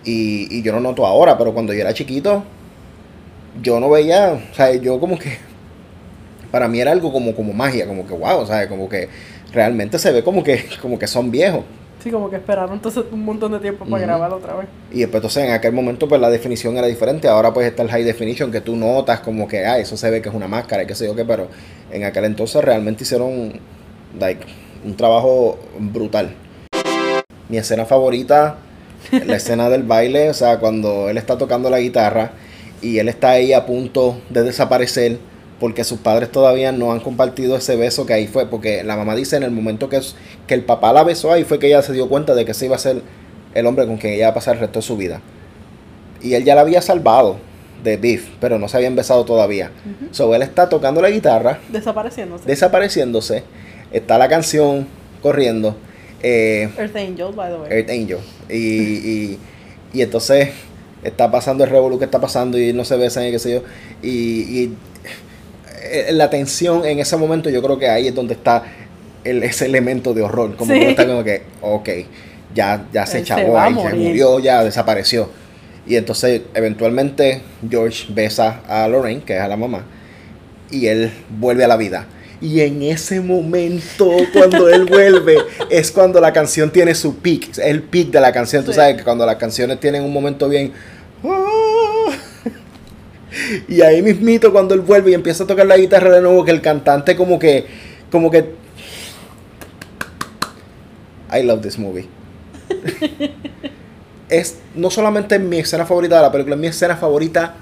Y, 0.04 0.46
y 0.58 0.62
yo 0.62 0.72
no 0.72 0.80
noto 0.80 1.06
ahora, 1.06 1.38
pero 1.38 1.54
cuando 1.54 1.72
yo 1.72 1.80
era 1.80 1.94
chiquito, 1.94 2.44
yo 3.62 3.80
no 3.80 3.90
veía, 3.90 4.40
o 4.50 4.54
sea, 4.54 4.74
yo 4.74 4.98
como 5.00 5.18
que 5.18 5.38
para 6.50 6.68
mí 6.68 6.80
era 6.80 6.92
algo 6.92 7.12
como, 7.12 7.34
como 7.34 7.52
magia, 7.52 7.86
como 7.86 8.06
que 8.06 8.14
wow, 8.14 8.46
¿sabes? 8.46 8.68
Como 8.68 8.88
que 8.88 9.08
realmente 9.52 9.98
se 9.98 10.12
ve 10.12 10.22
como 10.22 10.42
que, 10.42 10.64
como 10.82 10.98
que 10.98 11.06
son 11.06 11.30
viejos. 11.30 11.64
Sí, 12.02 12.10
como 12.10 12.30
que 12.30 12.36
esperaron 12.36 12.74
entonces 12.74 13.04
un 13.10 13.24
montón 13.24 13.52
de 13.52 13.58
tiempo 13.58 13.84
para 13.84 13.96
Ujú. 13.96 14.06
grabarlo 14.06 14.36
otra 14.36 14.54
vez. 14.54 14.68
Y 14.92 15.00
después 15.00 15.16
entonces 15.16 15.44
en 15.44 15.52
aquel 15.52 15.72
momento 15.72 16.08
pues 16.08 16.20
la 16.20 16.30
definición 16.30 16.76
era 16.76 16.86
diferente, 16.86 17.26
ahora 17.26 17.52
pues 17.52 17.66
está 17.66 17.82
el 17.82 17.90
high 17.90 18.04
definition 18.04 18.52
que 18.52 18.60
tú 18.60 18.76
notas 18.76 19.20
como 19.20 19.48
que, 19.48 19.66
ah, 19.66 19.78
eso 19.78 19.96
se 19.96 20.10
ve 20.10 20.22
que 20.22 20.28
es 20.28 20.34
una 20.34 20.46
máscara 20.46 20.84
y 20.84 20.86
qué 20.86 20.94
sé 20.94 21.06
yo 21.06 21.16
qué, 21.16 21.24
pero 21.24 21.48
en 21.90 22.04
aquel 22.04 22.24
entonces 22.24 22.62
realmente 22.62 23.02
hicieron 23.02 23.60
like, 24.18 24.46
un 24.84 24.96
trabajo 24.96 25.58
brutal. 25.78 26.32
Mi 27.48 27.58
escena 27.58 27.86
favorita, 27.86 28.56
la 29.24 29.36
escena 29.36 29.68
del 29.68 29.82
baile, 29.82 30.30
o 30.30 30.34
sea, 30.34 30.58
cuando 30.58 31.08
él 31.08 31.16
está 31.18 31.36
tocando 31.38 31.70
la 31.70 31.80
guitarra 31.80 32.32
y 32.86 32.98
él 32.98 33.08
está 33.08 33.30
ahí 33.30 33.52
a 33.52 33.66
punto 33.66 34.20
de 34.30 34.42
desaparecer 34.42 35.18
porque 35.58 35.84
sus 35.84 35.98
padres 36.00 36.30
todavía 36.30 36.70
no 36.70 36.92
han 36.92 37.00
compartido 37.00 37.56
ese 37.56 37.76
beso 37.76 38.04
que 38.04 38.12
ahí 38.12 38.26
fue, 38.26 38.46
porque 38.46 38.84
la 38.84 38.96
mamá 38.96 39.14
dice 39.16 39.36
en 39.36 39.42
el 39.42 39.50
momento 39.50 39.88
que, 39.88 40.00
que 40.46 40.54
el 40.54 40.62
papá 40.64 40.92
la 40.92 41.02
besó 41.02 41.32
ahí 41.32 41.44
fue 41.44 41.58
que 41.58 41.66
ella 41.68 41.80
se 41.82 41.92
dio 41.94 42.08
cuenta 42.08 42.34
de 42.34 42.44
que 42.44 42.50
ese 42.52 42.66
iba 42.66 42.76
a 42.76 42.78
ser 42.78 43.00
el 43.54 43.66
hombre 43.66 43.86
con 43.86 43.96
quien 43.96 44.12
ella 44.12 44.26
va 44.26 44.30
a 44.32 44.34
pasar 44.34 44.54
el 44.56 44.60
resto 44.60 44.80
de 44.80 44.82
su 44.82 44.96
vida. 44.98 45.20
Y 46.22 46.34
él 46.34 46.44
ya 46.44 46.54
la 46.54 46.60
había 46.60 46.82
salvado 46.82 47.38
de 47.82 47.96
Beef, 47.96 48.28
pero 48.40 48.58
no 48.58 48.68
se 48.68 48.76
habían 48.76 48.96
besado 48.96 49.24
todavía. 49.24 49.70
So 50.10 50.34
él 50.34 50.42
está 50.42 50.68
tocando 50.68 51.00
la 51.00 51.10
guitarra, 51.10 51.58
Desapareciéndose. 51.70 52.44
desapareciéndose, 52.46 53.44
está 53.92 54.18
la 54.18 54.28
canción 54.28 54.86
corriendo, 55.22 55.74
eh, 56.22 56.68
Earth 56.78 56.96
Angel, 56.96 57.32
by 57.34 57.50
the 57.50 57.56
way. 57.58 57.68
Earth 57.70 57.90
Angel, 57.90 58.18
y, 58.50 58.56
y, 58.58 59.38
y 59.94 60.02
entonces 60.02 60.50
está 61.02 61.30
pasando 61.30 61.64
el 61.64 61.70
revolú 61.70 61.98
que 61.98 62.04
está 62.04 62.20
pasando 62.20 62.58
y 62.58 62.72
no 62.72 62.84
se 62.84 62.96
besan 62.96 63.26
y 63.26 63.30
qué 63.30 63.38
sé 63.38 63.52
yo, 63.52 63.62
y, 64.02 64.08
y, 64.10 64.74
eh, 65.90 66.08
la 66.12 66.30
tensión 66.30 66.84
en 66.84 66.98
ese 66.98 67.16
momento 67.16 67.48
yo 67.50 67.62
creo 67.62 67.78
que 67.78 67.88
ahí 67.88 68.08
es 68.08 68.14
donde 68.14 68.34
está 68.34 68.64
el, 69.24 69.42
ese 69.42 69.66
elemento 69.66 70.14
de 70.14 70.22
horror, 70.22 70.56
como 70.56 70.72
Sí. 70.72 70.80
que 70.80 70.90
está 70.90 71.06
como 71.06 71.22
que, 71.24 71.42
ok, 71.60 71.88
ya, 72.54 72.86
ya 72.92 73.06
se 73.06 73.22
chavó 73.22 73.58
ahí, 73.58 73.74
se 73.74 73.80
morir. 73.80 74.00
murió, 74.00 74.38
ya 74.40 74.64
desapareció. 74.64 75.28
Y 75.86 75.96
entonces 75.96 76.42
eventualmente 76.54 77.42
George 77.68 78.06
besa 78.12 78.60
a 78.68 78.88
Lorraine, 78.88 79.22
que 79.22 79.34
es 79.36 79.40
a 79.40 79.46
la 79.48 79.56
mamá, 79.56 79.84
y 80.70 80.86
él 80.86 81.12
vuelve 81.38 81.64
a 81.64 81.68
la 81.68 81.76
vida. 81.76 82.06
Y 82.40 82.60
en 82.60 82.82
ese 82.82 83.20
momento, 83.20 84.10
cuando 84.32 84.68
él 84.68 84.84
vuelve, 84.84 85.38
es 85.70 85.90
cuando 85.90 86.20
la 86.20 86.32
canción 86.32 86.70
tiene 86.70 86.94
su 86.94 87.16
peak. 87.16 87.50
Es 87.52 87.58
el 87.58 87.82
peak 87.82 88.08
de 88.08 88.20
la 88.20 88.32
canción. 88.32 88.64
Tú 88.64 88.72
sabes 88.72 88.96
que 88.96 89.04
cuando 89.04 89.24
las 89.24 89.36
canciones 89.36 89.80
tienen 89.80 90.02
un 90.04 90.12
momento 90.12 90.48
bien. 90.48 90.72
"Ah". 91.24 92.10
Y 93.68 93.80
ahí 93.82 94.02
mismito, 94.02 94.52
cuando 94.52 94.74
él 94.74 94.80
vuelve 94.80 95.10
y 95.10 95.14
empieza 95.14 95.44
a 95.44 95.46
tocar 95.46 95.66
la 95.66 95.76
guitarra 95.76 96.10
de 96.10 96.20
nuevo, 96.22 96.44
que 96.44 96.50
el 96.50 96.60
cantante 96.60 97.16
como 97.16 97.38
que. 97.38 97.66
Como 98.10 98.30
que. 98.30 98.54
I 101.32 101.42
love 101.42 101.60
this 101.60 101.78
movie. 101.78 102.06
es 104.28 104.58
no 104.74 104.90
solamente 104.90 105.38
mi 105.38 105.58
escena 105.58 105.86
favorita 105.86 106.16
de 106.16 106.22
la 106.22 106.32
película, 106.32 106.54
es 106.56 106.60
mi 106.60 106.66
escena 106.68 106.96
favorita 106.96 107.54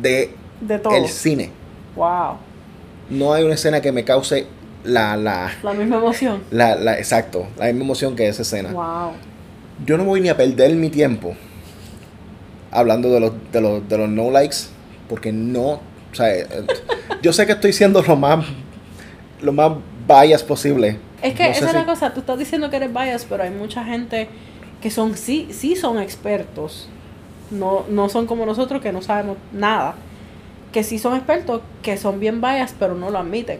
de 0.00 0.30
De 0.60 0.78
todo. 0.78 0.94
el 0.94 1.08
cine. 1.08 1.50
Wow. 1.96 2.36
No 3.12 3.32
hay 3.32 3.44
una 3.44 3.54
escena 3.54 3.80
que 3.80 3.92
me 3.92 4.04
cause 4.04 4.46
la, 4.84 5.16
la, 5.16 5.52
La 5.62 5.72
misma 5.74 5.96
emoción. 5.98 6.42
la, 6.50 6.74
la- 6.76 6.98
exacto, 6.98 7.46
la 7.58 7.66
misma 7.66 7.82
emoción 7.84 8.16
que 8.16 8.26
esa 8.28 8.42
escena. 8.42 8.70
Wow. 8.72 9.12
Yo 9.86 9.96
no 9.98 10.04
voy 10.04 10.20
ni 10.20 10.28
a 10.28 10.36
perder 10.36 10.74
mi 10.74 10.90
tiempo 10.90 11.34
hablando 12.70 13.10
de 13.10 13.20
los, 13.20 13.32
de 13.52 13.60
los, 13.60 13.88
de 13.88 13.98
los 13.98 14.08
no 14.08 14.30
likes, 14.30 14.56
porque 15.08 15.32
no, 15.32 15.72
o 15.72 15.80
sea, 16.14 16.34
eh, 16.34 16.46
yo 17.22 17.32
sé 17.32 17.46
que 17.46 17.52
estoy 17.52 17.72
siendo 17.72 18.02
lo 18.02 18.16
más, 18.16 18.44
lo 19.42 19.52
más 19.52 19.72
bias 20.08 20.42
posible. 20.42 20.98
Es 21.22 21.34
que 21.34 21.44
No 21.44 21.50
esa 21.50 21.64
es 21.66 21.70
si- 21.70 21.76
la 21.76 21.84
cosa, 21.86 22.12
tú 22.14 22.20
estás 22.20 22.38
diciendo 22.38 22.70
que 22.70 22.76
eres 22.76 22.92
bias, 22.92 23.26
pero 23.28 23.42
hay 23.42 23.50
mucha 23.50 23.84
gente 23.84 24.28
que 24.80 24.90
son 24.90 25.16
sí, 25.16 25.48
sí 25.52 25.76
son 25.76 26.00
expertos. 26.00 26.88
No, 27.50 27.84
no 27.90 28.08
son 28.08 28.26
como 28.26 28.46
nosotros 28.46 28.80
que 28.80 28.92
no 28.92 29.02
sabemos 29.02 29.36
nada. 29.52 29.94
Que 30.72 30.82
sí 30.84 30.98
son 30.98 31.14
expertos, 31.16 31.60
que 31.82 31.96
son 31.96 32.18
bien 32.18 32.40
bias, 32.40 32.74
pero 32.78 32.94
no 32.94 33.10
lo 33.10 33.18
admiten. 33.18 33.58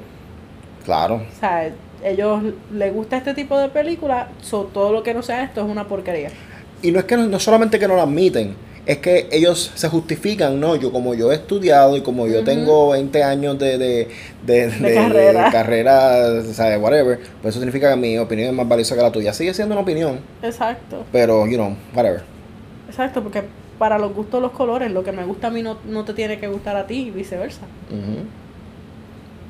Claro, 0.85 1.16
O 1.16 1.38
sea, 1.40 1.70
ellos 2.03 2.42
les 2.72 2.92
gusta 2.92 3.16
este 3.16 3.35
tipo 3.35 3.57
de 3.59 3.68
película, 3.68 4.29
so, 4.40 4.64
todo 4.72 4.92
lo 4.92 5.03
que 5.05 5.14
no 5.14 5.22
sea 5.22 5.44
esto 5.44 5.61
es 5.61 5.66
una 5.70 5.87
porquería. 5.87 6.31
Y 6.83 6.90
no 6.90 6.98
es 6.98 7.05
que 7.05 7.16
no, 7.16 7.27
no 7.27 7.38
solamente 7.38 7.79
que 7.79 7.87
no 7.87 7.94
lo 7.94 8.03
admiten, 8.03 8.57
es 8.85 8.98
que 8.98 9.29
ellos 9.31 9.70
se 9.77 9.88
justifican, 9.88 10.59
no, 10.59 10.75
yo 10.75 10.90
como 10.90 11.14
yo 11.14 11.31
he 11.31 11.37
estudiado 11.37 11.96
y 11.96 12.01
como 12.01 12.27
yo 12.27 12.42
tengo 12.42 12.88
20 12.90 13.22
años 13.22 13.57
de, 13.61 13.79
de, 13.79 14.09
de, 14.44 14.66
de- 14.70 14.94
carrera. 14.94 15.44
de 15.44 15.51
carrera, 15.53 16.18
o 16.40 16.53
sea, 16.53 16.77
whatever, 16.81 17.20
pues 17.40 17.55
eso 17.55 17.61
significa 17.61 17.90
que 17.90 17.96
mi 17.96 18.18
opinión 18.18 18.48
es 18.48 18.55
más 18.55 18.66
valiosa 18.66 18.96
que 18.96 19.03
la 19.03 19.12
tuya. 19.12 19.33
Sigue 19.33 19.55
siendo 19.55 19.75
una 19.77 19.83
opinión, 19.83 20.18
Exacto. 20.42 21.05
pero, 21.12 21.46
you 21.46 21.55
know, 21.57 21.77
whatever. 21.94 22.22
Exacto, 22.88 23.22
porque 23.22 23.44
para 23.83 23.99
los 23.99 24.14
gustos 24.14 24.40
los 24.40 24.53
colores, 24.53 24.92
lo 24.92 25.03
que 25.03 25.11
me 25.11 25.25
gusta 25.25 25.49
a 25.49 25.51
mí 25.51 25.61
no, 25.61 25.77
no 25.88 26.05
te 26.05 26.14
tiene 26.14 26.38
que 26.38 26.47
gustar 26.47 26.77
a 26.77 26.87
ti 26.87 27.09
y 27.09 27.11
viceversa. 27.11 27.62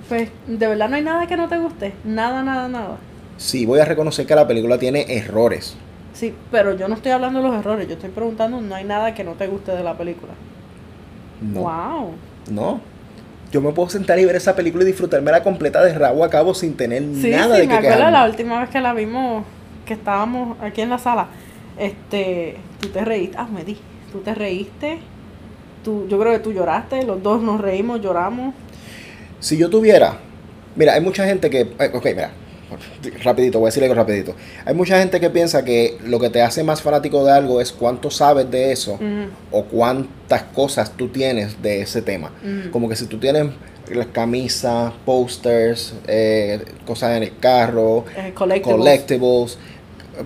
Pues 0.09 0.31
de 0.47 0.67
verdad 0.67 0.89
no 0.89 0.97
hay 0.97 1.03
nada 1.03 1.27
que 1.27 1.37
no 1.37 1.49
te 1.51 1.59
guste. 1.59 1.93
Nada, 2.03 2.43
nada, 2.43 2.67
nada. 2.67 2.97
Sí, 3.37 3.67
voy 3.67 3.81
a 3.81 3.85
reconocer 3.85 4.25
que 4.25 4.35
la 4.35 4.49
película 4.49 4.79
tiene 4.79 5.05
errores. 5.07 5.77
Sí, 6.15 6.33
pero 6.51 6.75
yo 6.79 6.89
no 6.89 6.95
estoy 6.95 7.13
hablando 7.13 7.43
de 7.43 7.49
los 7.51 7.59
errores, 7.59 7.87
yo 7.89 7.93
estoy 7.95 8.09
preguntando, 8.09 8.59
no 8.63 8.75
hay 8.75 8.85
nada 8.85 9.13
que 9.15 9.23
no 9.23 9.33
te 9.33 9.47
guste 9.49 9.73
de 9.73 9.85
la 9.85 9.99
película. 9.99 10.33
No, 11.43 11.61
Wow. 11.61 12.11
no. 12.51 12.81
Yo 13.53 13.61
me 13.61 13.71
puedo 13.73 13.91
sentar 13.91 14.19
y 14.19 14.25
ver 14.25 14.37
esa 14.37 14.57
película 14.57 14.83
y 14.83 14.87
disfrutármela 14.87 15.43
completa 15.43 15.85
de 15.85 15.93
rabo 15.93 16.25
a 16.25 16.31
cabo 16.31 16.55
sin 16.55 16.75
tener 16.75 17.03
Sí, 17.15 17.29
nada 17.31 17.57
sí, 17.57 17.61
de 17.63 17.67
me 17.67 17.69
que 17.69 17.75
acuerdo 17.75 17.97
quejarme. 17.99 18.13
la 18.19 18.25
última 18.25 18.61
vez 18.61 18.71
que 18.71 18.81
la 18.81 18.95
vimos, 18.95 19.45
que 19.85 19.93
estábamos 19.93 20.57
aquí 20.63 20.81
en 20.81 20.89
la 20.89 20.97
sala. 20.97 21.27
Este, 21.79 22.57
tú 22.81 22.89
te 22.89 23.05
reíste, 23.05 23.37
ah, 23.39 23.47
me 23.53 23.63
di, 23.65 23.77
tú 24.13 24.19
te 24.19 24.35
reíste, 24.35 24.99
tú, 25.83 26.07
yo 26.09 26.19
creo 26.21 26.33
que 26.33 26.39
tú 26.39 26.53
lloraste, 26.53 27.03
los 27.05 27.23
dos 27.23 27.43
nos 27.43 27.61
reímos, 27.61 28.01
lloramos. 28.01 28.55
Si 29.41 29.57
yo 29.57 29.69
tuviera, 29.71 30.19
mira, 30.77 30.93
hay 30.95 31.01
mucha 31.01 31.25
gente 31.27 31.51
que, 31.51 31.61
eh, 31.63 31.91
ok, 31.93 32.05
mira, 32.07 32.31
rapidito, 33.25 33.59
voy 33.59 33.67
a 33.67 33.69
decirle 33.69 33.87
algo 33.89 33.97
rapidito. 34.01 34.35
Hay 34.65 34.75
mucha 34.75 34.99
gente 34.99 35.19
que 35.21 35.31
piensa 35.31 35.65
que 35.65 35.99
lo 36.05 36.19
que 36.21 36.31
te 36.31 36.41
hace 36.43 36.63
más 36.63 36.81
fanático 36.83 37.25
de 37.25 37.33
algo 37.33 37.61
es 37.61 37.73
cuánto 37.73 38.11
sabes 38.11 38.51
de 38.51 38.73
eso 38.73 38.99
o 39.51 39.65
cuántas 39.65 40.45
cosas 40.45 40.93
tú 40.97 41.09
tienes 41.09 41.61
de 41.63 41.83
ese 41.83 42.03
tema. 42.03 42.31
Como 42.71 42.89
que 42.89 42.97
si 42.97 43.07
tú 43.07 43.19
tienes 43.19 43.47
las 43.91 44.07
camisas, 44.07 44.93
posters, 45.05 45.93
eh, 46.07 46.61
cosas 46.87 47.17
en 47.17 47.25
el 47.25 47.37
carro, 47.39 48.05
Eh, 48.17 48.33
collectibles. 48.33 48.79
collectibles, 48.79 49.59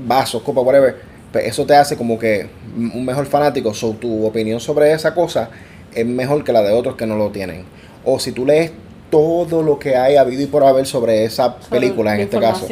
vasos, 0.06 0.42
copas, 0.42 0.64
whatever, 0.64 0.96
pues 1.36 1.48
eso 1.48 1.66
te 1.66 1.74
hace 1.74 1.98
como 1.98 2.18
que 2.18 2.46
un 2.74 3.04
mejor 3.04 3.26
fanático. 3.26 3.74
So, 3.74 3.90
tu 3.90 4.24
opinión 4.24 4.58
sobre 4.58 4.90
esa 4.92 5.14
cosa 5.14 5.50
es 5.94 6.06
mejor 6.06 6.42
que 6.44 6.52
la 6.52 6.62
de 6.62 6.72
otros 6.72 6.96
que 6.96 7.06
no 7.06 7.18
lo 7.18 7.30
tienen. 7.30 7.64
O 8.06 8.18
si 8.18 8.32
tú 8.32 8.46
lees 8.46 8.72
todo 9.10 9.62
lo 9.62 9.78
que 9.78 9.96
hay 9.96 10.16
habido 10.16 10.40
y 10.40 10.46
por 10.46 10.64
haber 10.64 10.86
sobre 10.86 11.24
esa 11.24 11.58
película 11.58 12.14
en 12.14 12.22
este 12.22 12.40
caso. 12.40 12.66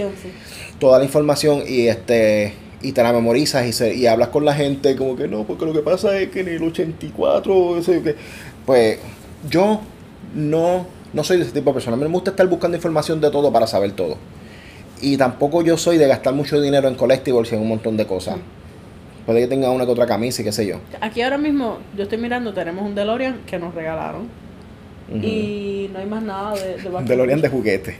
Toda 0.78 0.98
la 0.98 1.04
información 1.04 1.62
y 1.68 1.88
este 1.88 2.54
y 2.80 2.92
te 2.92 3.02
la 3.02 3.12
memorizas 3.12 3.66
y, 3.66 3.74
se, 3.74 3.94
y 3.94 4.06
hablas 4.06 4.28
con 4.28 4.46
la 4.46 4.54
gente 4.54 4.96
como 4.96 5.14
que 5.14 5.28
no, 5.28 5.44
porque 5.44 5.66
lo 5.66 5.74
que 5.74 5.80
pasa 5.80 6.18
es 6.18 6.30
que 6.30 6.40
en 6.40 6.48
el 6.48 6.62
84, 6.62 7.82
pues 8.64 8.98
yo 9.50 9.80
no, 10.34 10.86
no 11.12 11.22
soy 11.22 11.36
de 11.36 11.42
ese 11.42 11.52
tipo 11.52 11.68
de 11.68 11.74
persona. 11.74 11.96
A 11.96 11.98
mí 11.98 12.04
me 12.04 12.10
gusta 12.10 12.30
estar 12.30 12.46
buscando 12.46 12.78
información 12.78 13.20
de 13.20 13.30
todo 13.30 13.52
para 13.52 13.66
saber 13.66 13.92
todo. 13.92 14.16
Y 15.00 15.16
tampoco 15.16 15.62
yo 15.62 15.76
soy 15.76 15.98
de 15.98 16.06
gastar 16.06 16.34
mucho 16.34 16.60
dinero 16.60 16.88
en 16.88 16.94
collectibles 16.94 17.52
y 17.52 17.56
en 17.56 17.62
un 17.62 17.68
montón 17.68 17.96
de 17.96 18.06
cosas. 18.06 18.36
Puede 19.26 19.40
que 19.40 19.46
tenga 19.46 19.70
una 19.70 19.86
que 19.86 19.92
otra 19.92 20.06
camisa 20.06 20.42
y 20.42 20.44
qué 20.44 20.52
sé 20.52 20.66
yo. 20.66 20.76
Aquí 21.00 21.22
ahora 21.22 21.38
mismo, 21.38 21.78
yo 21.96 22.04
estoy 22.04 22.18
mirando, 22.18 22.52
tenemos 22.52 22.84
un 22.84 22.94
DeLorean 22.94 23.40
que 23.46 23.58
nos 23.58 23.74
regalaron. 23.74 24.28
Y 25.12 25.90
no 25.92 25.98
hay 25.98 26.06
más 26.06 26.22
nada 26.22 26.54
de, 26.54 26.76
de 26.76 27.04
DeLorean 27.04 27.40
de 27.40 27.48
juguete. 27.48 27.96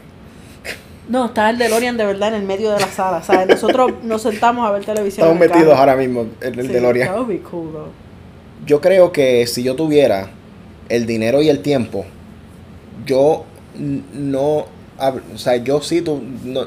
No, 1.09 1.27
está 1.27 1.51
el 1.51 1.59
DeLorean 1.59 1.97
de 1.97 2.07
verdad 2.07 2.29
en 2.31 2.35
el 2.37 2.47
medio 2.47 2.71
de 2.73 2.81
la 2.81 2.87
sala. 2.87 3.23
¿sabes? 3.23 3.47
Nosotros 3.47 3.93
nos 4.03 4.23
sentamos 4.23 4.67
a 4.67 4.73
ver 4.73 4.85
televisión. 4.85 5.27
Estamos 5.27 5.49
metidos 5.49 5.79
ahora 5.79 5.97
mismo 5.97 6.27
en 6.41 6.59
el 6.59 6.69
DeLorean. 6.69 7.13
cool, 7.41 7.73
yo 8.67 8.81
creo 8.81 9.13
que 9.13 9.47
si 9.47 9.63
yo 9.63 9.75
tuviera 9.75 10.31
el 10.89 11.07
dinero 11.07 11.43
y 11.43 11.49
el 11.49 11.61
tiempo, 11.61 12.07
yo 13.05 13.45
no. 13.79 14.67
O 14.99 15.39
sea, 15.39 15.57
yo 15.57 15.81
sí 15.81 16.03
tú, 16.03 16.23
no, 16.45 16.67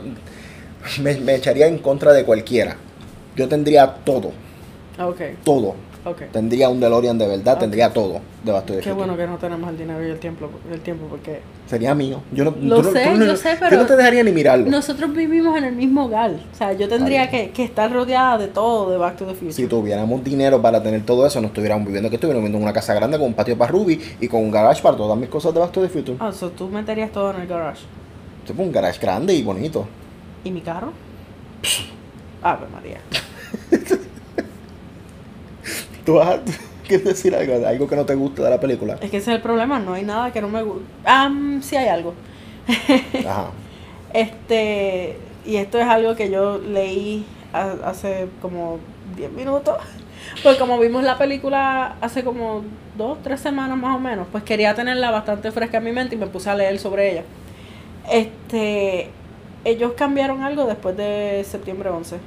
me, 1.02 1.16
me 1.18 1.36
echaría 1.36 1.68
en 1.68 1.78
contra 1.80 2.14
de 2.14 2.24
cualquiera. 2.24 2.78
Yo 3.36 3.48
tendría 3.48 3.96
todo. 4.04 4.32
Okay. 5.00 5.38
Todo 5.44 5.76
Tendría 6.32 6.70
un 6.70 6.80
DeLorean 6.80 7.18
de 7.18 7.28
verdad, 7.28 7.58
tendría 7.58 7.92
todo 7.92 8.22
de 8.44 8.80
Qué 8.82 8.94
bueno 8.94 9.18
que 9.18 9.28
no 9.28 9.38
tenemos 9.38 9.70
el 9.70 9.78
dinero 9.78 10.06
y 10.06 10.10
el 10.10 10.20
tiempo, 10.20 10.50
el 10.72 10.80
tiempo 10.80 11.08
porque... 11.10 11.42
Sería 11.66 11.94
mío. 11.94 12.22
Yo 12.32 12.46
no, 12.46 12.56
Lo 12.62 12.82
sé, 12.82 13.06
yo 13.18 13.36
sé, 13.36 13.58
pero... 13.60 13.72
Yo 13.72 13.78
no 13.80 13.86
te 13.86 13.98
dejaría 13.98 14.24
ni 14.24 14.32
mirarlo. 14.32 14.70
Nosotros 14.70 15.14
vivimos 15.14 15.58
en 15.58 15.66
el 15.66 15.76
mismo 15.76 16.06
hogar. 16.06 16.32
O 16.32 16.56
sea, 16.56 16.72
yo 16.72 16.88
tendría 16.88 17.30
que, 17.30 17.50
que, 17.52 17.64
estar 17.64 17.92
rodeada 17.92 18.38
de 18.38 18.48
todo 18.48 18.90
de 18.90 18.98
Back 18.98 19.18
to 19.18 19.26
the 19.26 19.34
Future. 19.34 19.52
Si 19.52 19.68
tuviéramos 19.68 20.24
dinero 20.24 20.62
para 20.62 20.82
tener 20.82 21.04
todo 21.06 21.28
eso, 21.28 21.42
no 21.42 21.48
estuviéramos 21.48 21.86
viviendo 21.86 22.10
que 22.10 22.16
estuviéramos 22.16 22.44
viviendo 22.44 22.60
en 22.60 22.64
una 22.64 22.74
casa 22.74 22.94
grande 22.94 23.18
con 23.18 23.28
un 23.28 23.34
patio 23.34 23.58
para 23.58 23.70
Ruby 23.70 24.00
y 24.22 24.28
con 24.30 24.42
un 24.42 24.52
garage 24.52 24.82
para 24.82 24.96
todas 24.96 25.18
mis 25.18 25.30
cosas 25.30 25.54
de 25.54 25.60
Back 25.60 25.72
to 25.74 25.82
the 25.82 25.90
Future. 25.90 26.18
Ah, 26.22 26.32
o 26.42 26.50
tú 26.50 26.70
meterías 26.70 27.12
todo 27.12 27.32
en 27.32 27.42
el 27.42 27.48
garage. 27.48 27.82
Sí, 28.48 28.54
un 28.58 28.72
garage 28.72 29.00
grande 29.00 29.34
y 29.34 29.44
bonito. 29.44 29.88
¿Y 30.44 30.52
mi 30.52 30.62
carro? 30.62 30.94
Ave 32.42 32.68
María. 32.74 33.00
¿Tú 36.06 36.14
vas 36.14 36.30
a, 36.30 36.40
quieres 36.88 37.06
decir 37.06 37.36
algo? 37.36 37.68
¿Algo 37.68 37.88
que 37.88 37.96
no 37.96 38.06
te 38.06 38.16
gusta 38.16 38.44
de 38.44 38.50
la 38.50 38.60
película? 38.60 38.98
Es 39.02 39.12
que 39.12 39.18
ese 39.18 39.32
es 39.32 39.36
el 39.36 39.42
problema, 39.42 39.80
no 39.80 39.94
hay 39.94 40.04
nada 40.04 40.32
que 40.32 40.42
no 40.42 40.48
me 40.48 40.64
guste. 40.64 40.86
Ah, 41.06 41.30
sí 41.62 41.76
hay 41.76 41.90
algo. 41.90 42.14
Ajá. 43.28 43.50
Este, 44.14 45.18
y 45.46 45.58
esto 45.58 45.78
es 45.80 45.86
algo 45.86 46.16
que 46.16 46.30
yo 46.30 46.58
leí 46.58 47.26
hace 47.52 48.28
como 48.42 48.80
10 49.18 49.32
minutos. 49.32 49.76
Pues 50.44 50.58
como 50.58 50.80
vimos 50.80 51.04
la 51.04 51.18
película 51.18 51.96
hace 52.02 52.24
como 52.24 52.64
dos, 52.98 53.18
tres 53.24 53.40
semanas 53.40 53.78
más 53.78 53.96
o 53.96 54.00
menos, 54.00 54.28
pues 54.32 54.44
quería 54.44 54.76
tenerla 54.76 55.12
bastante 55.12 55.52
fresca 55.52 55.78
en 55.78 55.84
mi 55.86 55.92
mente 55.92 56.16
y 56.16 56.18
me 56.18 56.28
puse 56.28 56.50
a 56.50 56.56
leer 56.56 56.80
sobre 56.80 57.12
ella. 57.12 57.24
Este, 58.10 59.10
ellos 59.66 59.94
cambiaron 59.98 60.44
algo 60.44 60.66
después 60.66 60.96
de 60.96 61.44
septiembre 61.46 61.90
11. 61.90 62.18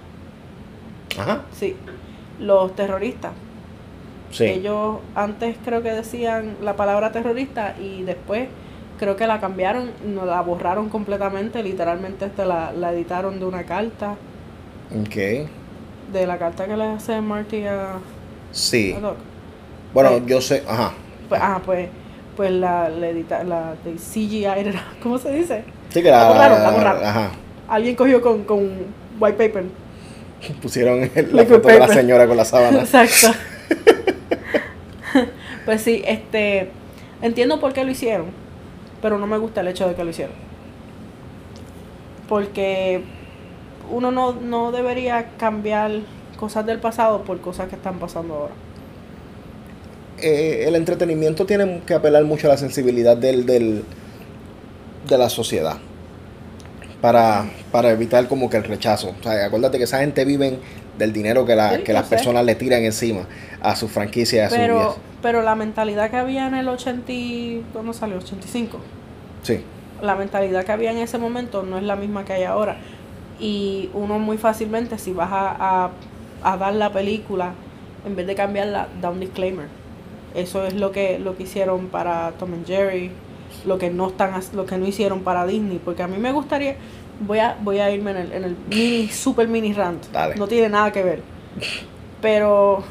Ajá. 1.19 1.43
Sí, 1.53 1.77
los 2.39 2.75
terroristas. 2.75 3.33
Ellos 4.39 4.99
antes 5.15 5.57
creo 5.65 5.83
que 5.83 5.91
decían 5.91 6.57
la 6.63 6.77
palabra 6.77 7.11
terrorista 7.11 7.75
y 7.81 8.05
después 8.05 8.49
creo 8.99 9.17
que 9.17 9.27
la 9.27 9.41
cambiaron, 9.41 9.91
no 10.05 10.25
la 10.25 10.41
borraron 10.41 10.89
completamente, 10.89 11.63
literalmente 11.63 12.27
este 12.27 12.45
la, 12.45 12.73
la 12.73 12.93
editaron 12.93 13.41
de 13.41 13.47
una 13.47 13.65
carta. 13.65 14.15
Ok. 14.95 15.17
De 16.13 16.27
la 16.27 16.39
carta 16.39 16.67
que 16.67 16.77
le 16.77 16.85
hace 16.85 17.21
Marty 17.21 17.65
a, 17.67 17.99
sí. 18.53 18.93
Bueno, 19.93 20.11
pues, 20.11 20.27
yo 20.27 20.41
sé, 20.41 20.63
ajá. 20.69 20.93
Pues, 21.29 21.41
ah, 21.43 21.61
pues, 21.65 21.89
pues 22.37 22.51
la, 22.51 22.89
la, 22.89 23.09
edita, 23.09 23.45
la 23.45 23.75
de 23.85 23.95
CGI, 23.95 24.73
¿cómo 25.03 25.19
se 25.19 25.33
dice? 25.33 25.65
Sí, 25.91 26.03
que 26.03 26.11
la, 26.11 26.29
borraron, 26.29 26.63
la 26.63 26.71
borraron. 26.71 27.05
Ajá. 27.05 27.31
Alguien 27.69 27.97
cogió 27.97 28.21
con, 28.21 28.45
con 28.45 28.71
white 29.19 29.37
paper. 29.37 29.65
Pusieron 30.63 31.11
la 31.33 31.45
foto 31.45 31.69
de 31.69 31.79
la 31.79 31.89
señora 31.89 32.27
con 32.27 32.37
la 32.37 32.45
sábana. 32.45 32.81
Exacto. 32.93 33.39
pues 35.65 35.83
sí, 35.83 36.03
este, 36.07 36.71
entiendo 37.23 37.61
por 37.61 37.73
qué 37.73 37.85
lo 37.85 37.91
hicieron, 37.91 38.27
pero 39.03 39.19
no 39.19 39.27
me 39.27 39.39
gusta 39.39 39.61
el 39.61 39.69
hecho 39.69 39.89
de 39.89 39.95
que 39.95 40.05
lo 40.05 40.11
hicieron. 40.11 40.35
Porque 42.29 43.03
uno 43.91 44.11
no, 44.11 44.73
debería 44.73 45.31
cambiar 45.37 45.91
cosas 46.39 46.65
del 46.65 46.79
pasado 46.79 47.23
por 47.23 47.41
cosas 47.41 47.69
que 47.69 47.77
están 47.77 47.99
pasando 47.99 48.35
ahora. 48.35 48.55
Eh, 50.23 50.65
el 50.67 50.77
entretenimiento 50.77 51.47
tiene 51.47 51.83
que 51.87 51.95
apelar 51.95 52.25
mucho 52.25 52.47
a 52.47 52.51
la 52.51 52.57
sensibilidad 52.57 53.17
del, 53.17 53.47
del 53.47 53.85
de 55.09 55.19
la 55.19 55.29
sociedad 55.29 55.79
para, 57.01 57.45
para 57.73 57.91
evitar 57.91 58.29
como 58.29 58.51
que 58.51 58.57
el 58.57 58.65
rechazo. 58.65 59.15
O 59.19 59.23
sea, 59.23 59.47
acuérdate 59.47 59.79
que 59.79 59.85
esa 59.85 59.99
gente 59.99 60.25
vive 60.25 60.59
del 60.99 61.13
dinero 61.13 61.47
que, 61.47 61.57
la, 61.57 61.83
que 61.83 61.93
las 61.93 62.07
personas 62.07 62.45
le 62.45 62.55
tiran 62.55 62.83
encima 62.85 63.23
a 63.63 63.75
su 63.75 63.89
franquicia, 63.89 64.47
a 64.47 64.51
pero, 64.51 64.97
Pero 65.23 65.43
la 65.43 65.55
mentalidad 65.55 66.11
que 66.11 66.17
había 66.17 66.47
en 66.47 66.55
el 66.55 66.69
80, 66.69 67.69
¿cómo 67.73 67.93
salió? 67.93 68.19
85. 68.19 68.79
Sí. 69.43 69.63
La 70.03 70.15
mentalidad 70.15 70.65
que 70.65 70.73
había 70.73 70.91
en 70.91 70.99
ese 70.99 71.19
momento 71.19 71.63
no 71.63 71.79
es 71.79 71.85
la 71.85 71.97
misma 71.97 72.25
que 72.25 72.35
hay 72.35 72.45
ahora. 72.45 72.77
Y 73.39 73.91
uno 73.95 74.19
muy 74.19 74.37
fácilmente, 74.37 74.99
si 74.99 75.13
vas 75.13 75.31
a, 75.33 75.91
a, 76.43 76.57
dar 76.59 76.75
la 76.75 76.93
película, 76.93 77.53
en 78.07 78.17
vez 78.17 78.27
de 78.27 78.35
cambiarla, 78.35 78.89
da 79.01 79.11
un 79.11 79.21
disclaimer. 79.21 79.67
Eso 80.35 80.65
es 80.65 80.75
lo 80.75 80.93
que, 80.93 81.19
lo 81.19 81.37
que 81.37 81.45
hicieron 81.45 81.87
para 81.87 82.33
Tom 82.33 82.55
and 82.55 82.67
Jerry, 82.67 83.11
lo 83.67 83.79
que 83.79 83.91
no 83.91 84.09
están 84.09 84.33
lo 84.55 84.67
que 84.67 84.79
no 84.79 84.87
hicieron 84.87 85.21
para 85.21 85.47
Disney. 85.47 85.81
Porque 85.85 86.03
a 86.03 86.09
mí 86.09 86.19
me 86.19 86.33
gustaría, 86.33 86.77
voy 87.21 87.39
a, 87.39 87.57
voy 87.61 87.79
a 87.79 87.91
irme 87.91 88.13
en 88.13 88.17
el, 88.17 88.33
en 88.33 88.45
el 88.45 88.57
mini, 88.69 89.09
super 89.09 89.49
mini 89.49 89.73
rant. 89.73 90.05
No 90.37 90.47
tiene 90.47 90.69
nada 90.69 90.93
que 90.93 91.03
ver. 91.03 91.23
Pero 92.21 92.85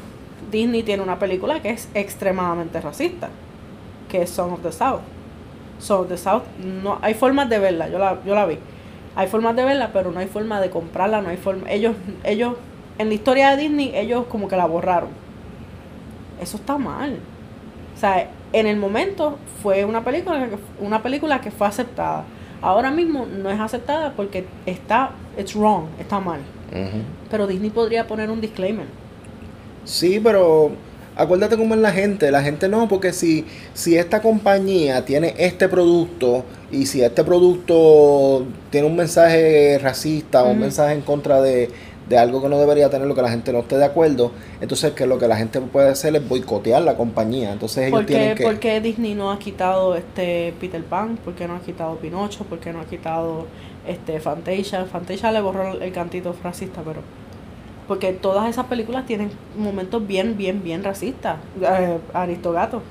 Disney 0.50 0.82
tiene 0.82 1.02
una 1.02 1.18
película 1.18 1.60
que 1.60 1.70
es 1.70 1.88
extremadamente 1.94 2.80
racista, 2.80 3.28
que 4.08 4.22
es 4.22 4.30
Song 4.30 4.52
of 4.52 4.62
the 4.62 4.72
South. 4.72 5.00
Song 5.78 6.02
of 6.02 6.08
the 6.08 6.18
South, 6.18 6.42
no, 6.62 6.98
hay 7.00 7.14
formas 7.14 7.48
de 7.48 7.58
verla, 7.58 7.88
yo 7.88 7.98
la, 7.98 8.22
yo 8.24 8.34
la 8.34 8.46
vi. 8.46 8.58
Hay 9.16 9.28
formas 9.28 9.56
de 9.56 9.64
verla, 9.64 9.90
pero 9.92 10.12
no 10.12 10.20
hay 10.20 10.26
forma 10.26 10.60
de 10.60 10.70
comprarla, 10.70 11.20
no 11.20 11.30
hay 11.30 11.36
forma. 11.36 11.70
Ellos, 11.70 11.96
ellos, 12.22 12.54
en 12.98 13.08
la 13.08 13.14
historia 13.14 13.50
de 13.50 13.62
Disney, 13.62 13.92
ellos 13.94 14.26
como 14.26 14.46
que 14.46 14.56
la 14.56 14.66
borraron. 14.66 15.10
Eso 16.40 16.56
está 16.56 16.78
mal. 16.78 17.18
O 18.00 18.04
sea, 18.06 18.30
en 18.54 18.66
el 18.66 18.78
momento 18.78 19.36
fue 19.62 19.84
una 19.84 20.02
película 20.02 20.48
una 20.80 21.02
película 21.02 21.40
que 21.42 21.50
fue 21.50 21.66
aceptada 21.66 22.24
ahora 22.62 22.90
mismo 22.90 23.26
no 23.26 23.50
es 23.50 23.60
aceptada 23.60 24.12
porque 24.14 24.44
está, 24.66 25.10
it's 25.38 25.54
wrong, 25.54 25.84
está 25.98 26.20
mal. 26.20 26.40
Pero 27.30 27.46
Disney 27.46 27.70
podría 27.70 28.06
poner 28.06 28.30
un 28.30 28.40
disclaimer. 28.40 28.86
Sí, 29.84 30.20
pero 30.22 30.70
acuérdate 31.16 31.56
cómo 31.56 31.74
es 31.74 31.80
la 31.80 31.90
gente. 31.90 32.30
La 32.30 32.42
gente 32.42 32.68
no, 32.68 32.86
porque 32.88 33.12
si, 33.12 33.44
si 33.74 33.96
esta 33.96 34.22
compañía 34.22 35.04
tiene 35.04 35.34
este 35.36 35.68
producto 35.68 36.44
y 36.70 36.86
si 36.86 37.02
este 37.02 37.24
producto 37.24 38.46
tiene 38.70 38.86
un 38.86 38.94
mensaje 38.94 39.78
racista 39.82 40.44
o 40.44 40.50
un 40.50 40.60
mensaje 40.60 40.94
en 40.94 41.00
contra 41.00 41.42
de, 41.42 41.70
de 42.10 42.18
algo 42.18 42.42
que 42.42 42.48
no 42.48 42.58
debería 42.58 42.90
tener, 42.90 43.06
lo 43.06 43.14
que 43.14 43.22
la 43.22 43.30
gente 43.30 43.52
no 43.52 43.60
esté 43.60 43.78
de 43.78 43.84
acuerdo, 43.84 44.32
entonces 44.60 44.92
que 44.94 45.06
lo 45.06 45.18
que 45.18 45.28
la 45.28 45.36
gente 45.36 45.60
puede 45.60 45.90
hacer 45.90 46.16
es 46.16 46.28
boicotear 46.28 46.82
la 46.82 46.96
compañía. 46.96 47.52
Entonces 47.52 47.86
ellos 47.86 48.00
¿Por 48.00 48.06
qué, 48.06 48.14
tienen 48.14 48.34
que... 48.34 48.42
¿Por 48.42 48.58
qué 48.58 48.80
Disney 48.80 49.14
no 49.14 49.30
ha 49.30 49.38
quitado 49.38 49.94
este 49.94 50.52
Peter 50.60 50.82
Pan? 50.82 51.18
¿Por 51.24 51.36
qué 51.36 51.46
no 51.46 51.54
ha 51.54 51.60
quitado 51.60 51.94
Pinocho? 51.98 52.42
¿Por 52.42 52.58
qué 52.58 52.72
no 52.72 52.80
ha 52.80 52.84
quitado 52.84 53.46
este 53.86 54.18
Fantasia? 54.18 54.86
Fantasia 54.86 55.30
le 55.30 55.40
borró 55.40 55.80
el 55.80 55.92
cantito 55.92 56.34
racista, 56.42 56.82
pero... 56.84 57.00
Porque 57.86 58.12
todas 58.12 58.50
esas 58.50 58.66
películas 58.66 59.06
tienen 59.06 59.30
momentos 59.56 60.04
bien, 60.04 60.36
bien, 60.36 60.64
bien 60.64 60.82
racistas. 60.82 61.36
Eh, 61.62 61.98
Aristogato. 62.12 62.82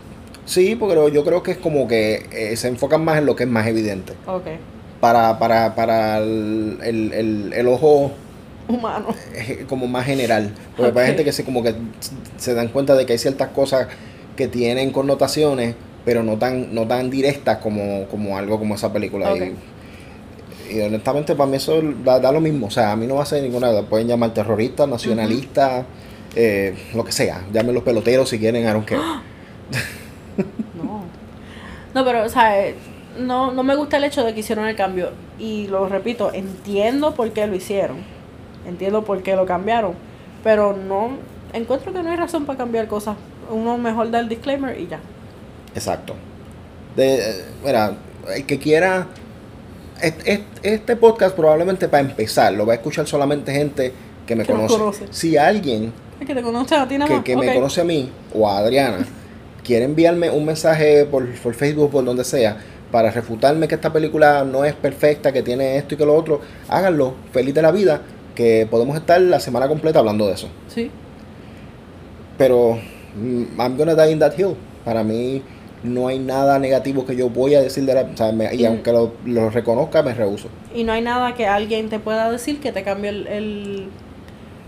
Sí, 0.45 0.77
porque 0.77 0.95
yo 1.11 1.25
creo 1.25 1.43
que 1.43 1.51
es 1.51 1.57
como 1.57 1.89
que 1.89 2.25
eh, 2.31 2.55
se 2.55 2.69
enfocan 2.69 3.03
más 3.03 3.17
en 3.17 3.25
lo 3.25 3.35
que 3.35 3.43
es 3.43 3.49
más 3.49 3.67
evidente. 3.67 4.13
Ok. 4.27 4.45
Para, 5.01 5.37
para, 5.39 5.75
para 5.75 6.19
el, 6.19 6.77
el, 6.81 7.51
el 7.53 7.67
ojo 7.67 8.11
humano. 8.69 9.07
Eh, 9.33 9.65
como 9.67 9.87
más 9.87 10.05
general. 10.05 10.53
Porque 10.77 10.99
hay 10.99 11.07
gente 11.07 11.25
que 11.25 11.31
se 11.31 11.43
como 11.43 11.63
que 11.63 11.75
se 12.37 12.53
dan 12.53 12.69
cuenta 12.69 12.95
de 12.95 13.05
que 13.05 13.13
hay 13.13 13.19
ciertas 13.19 13.49
cosas 13.49 13.87
que 14.35 14.47
tienen 14.47 14.91
connotaciones, 14.91 15.75
pero 16.05 16.23
no 16.23 16.37
tan, 16.37 16.73
no 16.73 16.87
tan 16.87 17.09
directas 17.09 17.57
como, 17.57 18.05
como 18.07 18.37
algo 18.37 18.57
como 18.57 18.75
esa 18.75 18.93
película. 18.93 19.33
Y, 20.71 20.81
honestamente 20.81 21.33
para 21.33 21.49
mí 21.49 21.57
eso 21.57 21.81
da, 22.03 22.31
lo 22.31 22.39
mismo. 22.39 22.67
O 22.67 22.71
sea, 22.71 22.91
a 22.91 22.95
mí 22.95 23.07
no 23.07 23.15
va 23.15 23.23
a 23.23 23.25
ser 23.25 23.43
ninguna. 23.43 23.81
Pueden 23.83 24.07
llamar 24.07 24.33
terrorista, 24.33 24.87
nacionalista, 24.87 25.85
eh, 26.35 26.75
lo 26.93 27.03
que 27.03 27.11
sea. 27.11 27.43
Llamen 27.51 27.73
los 27.73 27.83
peloteros 27.83 28.29
si 28.29 28.39
quieren, 28.39 28.63
I 28.63 28.67
don't 28.67 28.89
no. 30.81 31.03
No, 31.93 32.05
pero, 32.05 32.23
o 32.23 32.29
sea, 32.29 32.65
eh, 32.65 32.75
no, 33.19 33.51
no 33.51 33.63
me 33.63 33.75
gusta 33.75 33.97
el 33.97 34.03
hecho 34.03 34.23
de 34.23 34.33
que 34.33 34.41
hicieron 34.41 34.67
el 34.67 34.75
cambio. 34.75 35.09
Y 35.39 35.67
lo 35.67 35.89
repito, 35.89 36.31
entiendo 36.33 37.15
por 37.15 37.31
qué 37.31 37.47
lo 37.47 37.55
hicieron. 37.55 37.97
Entiendo 38.67 39.03
por 39.03 39.21
qué 39.23 39.35
lo 39.35 39.45
cambiaron. 39.45 39.93
Pero 40.43 40.75
no 40.75 41.11
encuentro 41.53 41.91
que 41.93 42.03
no 42.03 42.09
hay 42.09 42.17
razón 42.17 42.45
para 42.45 42.57
cambiar 42.57 42.87
cosas. 42.87 43.15
Uno 43.49 43.77
mejor 43.77 44.11
da 44.11 44.19
el 44.19 44.29
disclaimer 44.29 44.79
y 44.79 44.87
ya. 44.87 44.99
Exacto. 45.75 46.15
De, 46.95 47.15
eh, 47.15 47.45
mira, 47.65 47.93
el 48.35 48.45
que 48.45 48.57
quiera. 48.59 49.07
Este, 50.01 50.45
este 50.63 50.95
podcast 50.95 51.35
probablemente 51.35 51.89
para 51.89 52.01
empezar 52.07 52.53
lo 52.53 52.65
va 52.65 52.71
a 52.71 52.75
escuchar 52.77 53.05
solamente 53.05 53.51
gente 53.51 53.91
que 54.25 54.33
me 54.33 54.45
Que 54.45 54.53
conoce. 54.53 54.77
conoce. 54.77 55.05
Si 55.11 55.35
alguien 55.35 55.91
Es 56.21 56.25
que 56.25 56.33
te 56.33 56.41
conoce 56.41 56.75
a 56.75 56.87
ti 56.87 56.97
nada 56.97 57.21
que, 57.21 57.35
me 57.35 57.53
conoce 57.53 57.81
a 57.81 57.83
mí 57.83 58.09
o 58.33 58.47
a 58.47 58.59
Adriana 58.59 58.99
quiere 59.63 59.83
enviarme 59.83 60.29
un 60.29 60.45
mensaje 60.45 61.03
por, 61.05 61.29
por 61.39 61.53
Facebook, 61.53 61.91
por 61.91 62.05
donde 62.05 62.23
sea, 62.23 62.57
para 62.91 63.11
refutarme 63.11 63.67
que 63.67 63.75
esta 63.75 63.91
película 63.91 64.45
no 64.45 64.63
es 64.63 64.73
perfecta, 64.73 65.31
que 65.31 65.43
tiene 65.43 65.77
esto 65.77 65.95
y 65.95 65.97
que 65.97 66.05
lo 66.05 66.15
otro, 66.15 66.39
háganlo, 66.69 67.15
feliz 67.33 67.53
de 67.53 67.61
la 67.61 67.71
vida, 67.71 68.01
que 68.39 68.65
podemos 68.71 68.95
estar 68.95 69.19
la 69.19 69.37
semana 69.41 69.67
completa 69.67 69.99
hablando 69.99 70.25
de 70.25 70.33
eso. 70.35 70.47
Sí. 70.73 70.89
Pero 72.37 72.77
mm, 73.17 73.59
I'm 73.59 73.75
gonna 73.77 73.95
die 73.95 74.11
in 74.13 74.19
that 74.19 74.31
hill. 74.37 74.55
Para 74.85 75.03
mí 75.03 75.41
no 75.83 76.07
hay 76.07 76.19
nada 76.19 76.57
negativo 76.57 77.05
que 77.05 77.17
yo 77.17 77.29
voy 77.29 77.55
a 77.55 77.61
decir 77.61 77.83
de 77.85 77.93
la... 77.93 78.01
o 78.03 78.15
sea, 78.15 78.31
me- 78.31 78.55
y 78.55 78.63
aunque 78.65 78.93
lo, 78.93 79.11
lo 79.25 79.49
reconozca, 79.49 80.01
me 80.03 80.13
rehuso. 80.13 80.47
Y 80.73 80.85
no 80.85 80.93
hay 80.93 81.01
nada 81.01 81.33
que 81.35 81.47
alguien 81.47 81.89
te 81.89 81.99
pueda 81.99 82.31
decir 82.31 82.61
que 82.61 82.71
te 82.71 82.83
cambie 82.83 83.09
el, 83.09 83.27
el, 83.27 83.89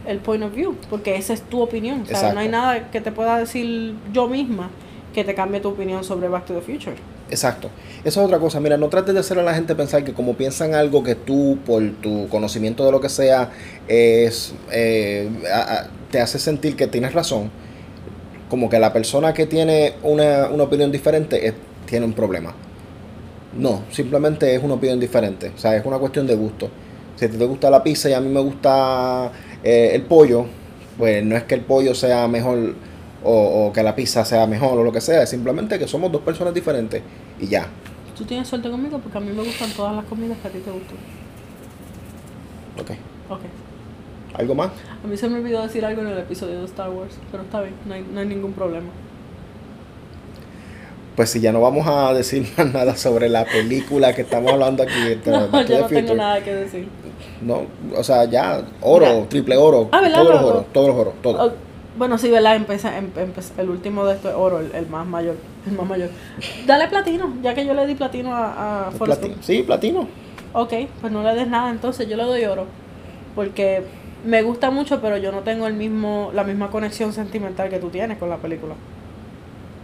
el 0.06 0.18
point 0.20 0.44
of 0.44 0.54
view, 0.54 0.76
porque 0.90 1.16
esa 1.16 1.32
es 1.34 1.42
tu 1.44 1.62
opinión. 1.62 2.02
O 2.04 2.06
sea, 2.06 2.34
no 2.34 2.42
hay 2.42 2.50
nada 2.50 2.92
que 2.92 3.00
te 3.00 3.14
pueda 3.14 3.38
decir 3.38 3.96
yo 4.12 4.28
misma 4.28 4.70
que 5.14 5.24
te 5.24 5.34
cambie 5.34 5.62
tu 5.62 5.70
opinión 5.70 6.04
sobre 6.04 6.28
Back 6.28 6.46
to 6.46 6.54
the 6.56 6.62
Future. 6.62 6.96
Exacto. 7.32 7.70
Eso 8.04 8.20
es 8.20 8.26
otra 8.26 8.40
cosa. 8.40 8.60
Mira, 8.60 8.78
no 8.78 8.90
trates 8.90 9.14
de 9.14 9.22
hacer 9.22 9.40
a 9.40 9.44
la 9.44 9.54
gente 9.56 9.74
pensar 9.74 10.04
que 10.04 10.14
como 10.14 10.36
piensan 10.36 10.76
algo 10.76 11.02
que 11.04 11.16
tú, 11.16 11.58
por 11.66 11.82
tu 12.02 12.28
conocimiento 12.28 12.86
de 12.86 12.92
lo 12.92 13.00
que 13.02 13.10
sea, 13.10 13.52
es 13.88 14.54
eh, 14.72 15.30
te 16.12 16.20
hace 16.20 16.40
sentir 16.40 16.76
que 16.76 16.88
tienes 16.88 17.14
razón. 17.14 17.50
Como 18.50 18.70
que 18.70 18.80
la 18.80 18.92
persona 18.94 19.34
que 19.34 19.46
tiene 19.48 19.94
una, 20.04 20.48
una 20.50 20.64
opinión 20.64 20.92
diferente 20.92 21.48
es- 21.48 21.54
tiene 21.86 22.06
un 22.06 22.14
problema. 22.14 22.54
No, 23.58 23.84
simplemente 23.92 24.56
es 24.56 24.64
una 24.64 24.76
opinión 24.76 25.00
diferente. 25.00 25.52
O 25.56 25.58
sea, 25.58 25.76
es 25.76 25.86
una 25.86 25.98
cuestión 25.98 26.26
de 26.26 26.36
gusto. 26.36 26.70
Si 27.18 27.26
a 27.26 27.30
ti 27.30 27.38
te 27.38 27.46
gusta 27.46 27.70
la 27.70 27.84
pizza 27.84 28.10
y 28.10 28.14
a 28.14 28.22
mí 28.22 28.30
me 28.30 28.40
gusta 28.40 29.32
eh, 29.64 29.92
el 29.94 30.04
pollo, 30.04 30.46
pues 30.98 31.24
no 31.26 31.36
es 31.36 31.44
que 31.44 31.56
el 31.56 31.62
pollo 31.62 31.94
sea 31.94 32.28
mejor 32.28 32.76
o, 33.24 33.68
o 33.68 33.74
que 33.74 33.84
la 33.84 33.96
pizza 33.96 34.24
sea 34.26 34.48
mejor 34.48 34.78
o 34.80 34.84
lo 34.84 34.92
que 34.92 35.02
sea, 35.02 35.24
es 35.24 35.30
simplemente 35.30 35.78
que 35.80 35.88
somos 35.88 36.12
dos 36.12 36.22
personas 36.22 36.54
diferentes 36.54 37.02
y 37.40 37.48
ya. 37.48 37.68
Tú 38.18 38.24
tienes 38.26 38.48
suerte 38.48 38.70
conmigo 38.70 39.00
porque 39.00 39.18
a 39.18 39.22
mí 39.22 39.32
me 39.32 39.44
gustan 39.44 39.70
todas 39.72 39.96
las 39.96 40.06
comidas 40.06 40.38
que 40.42 40.48
a 40.48 40.52
ti 40.52 40.60
te 40.60 40.72
gustan. 40.72 40.98
Ok. 42.80 42.92
Ok. 43.30 43.40
¿Algo 44.34 44.56
más? 44.56 44.72
A 45.04 45.08
mí 45.08 45.18
se 45.18 45.28
me 45.28 45.40
olvidó 45.40 45.62
decir 45.62 45.84
algo 45.86 46.02
en 46.02 46.08
el 46.08 46.18
episodio 46.20 46.60
de 46.60 46.66
Star 46.66 46.90
Wars, 46.90 47.16
pero 47.32 47.44
está 47.44 47.62
bien, 47.62 47.74
no 47.86 47.94
hay, 47.94 48.06
no 48.14 48.20
hay 48.20 48.26
ningún 48.28 48.54
problema. 48.54 48.90
Pues 51.16 51.30
si 51.30 51.42
ya 51.42 51.52
no 51.52 51.62
vamos 51.62 51.86
a 51.88 52.14
decir 52.14 52.48
más 52.58 52.74
nada 52.74 52.96
sobre 52.96 53.28
la 53.30 53.46
película 53.46 54.14
que 54.16 54.22
estamos 54.22 54.52
hablando 54.54 54.84
aquí. 54.84 54.94
este, 55.08 55.30
No, 55.32 55.48
yo 55.48 55.52
no 55.52 55.66
tengo 55.66 55.88
Future. 55.88 56.16
nada 56.16 56.44
que 56.44 56.54
decir. 56.56 56.88
No, 57.42 57.64
o 57.96 58.04
sea, 58.04 58.26
ya, 58.26 58.62
oro, 58.82 59.06
Ya. 59.24 59.30
triple 59.30 59.58
oro, 59.58 59.90
Ah, 59.92 60.02
todos 60.14 60.30
los 60.30 60.42
Lo- 60.42 60.48
oros, 60.48 60.66
todos 60.74 60.88
los 60.88 60.96
oros, 60.98 61.14
todo. 61.22 61.54
Bueno, 61.98 62.18
sí, 62.18 62.30
¿verdad? 62.30 62.56
Empieza, 62.56 62.98
em- 62.98 63.12
empieza- 63.18 63.54
el 63.62 63.70
último 63.70 64.06
de 64.06 64.16
esto 64.16 64.30
es 64.30 64.36
oro, 64.36 64.60
el, 64.60 64.72
el 64.74 64.88
más 64.88 65.06
mayor. 65.06 65.36
El 65.68 65.74
más 65.74 65.88
mayor. 65.88 66.10
Dale 66.66 66.88
platino, 66.88 67.34
ya 67.44 67.54
que 67.54 67.66
yo 67.66 67.74
le 67.74 67.86
di 67.86 67.96
platino 67.96 68.34
a, 68.34 68.88
a 68.88 68.92
Platino. 68.92 69.36
Sí, 69.42 69.64
platino. 69.64 70.08
Ok, 70.54 70.74
pues 71.02 71.12
no 71.14 71.22
le 71.24 71.34
des 71.36 71.48
nada 71.48 71.70
entonces, 71.70 72.08
yo 72.08 72.18
le 72.18 72.24
doy 72.24 72.44
oro. 72.46 72.66
Porque 73.36 73.84
me 74.26 74.42
gusta 74.42 74.72
mucho, 74.72 75.02
pero 75.02 75.18
yo 75.18 75.32
no 75.32 75.40
tengo 75.40 75.68
el 75.68 75.74
mismo, 75.74 76.32
la 76.34 76.44
misma 76.44 76.70
conexión 76.70 77.14
sentimental 77.14 77.70
que 77.70 77.80
tú 77.80 77.90
tienes 77.90 78.18
con 78.18 78.30
la 78.30 78.38
película. 78.38 78.74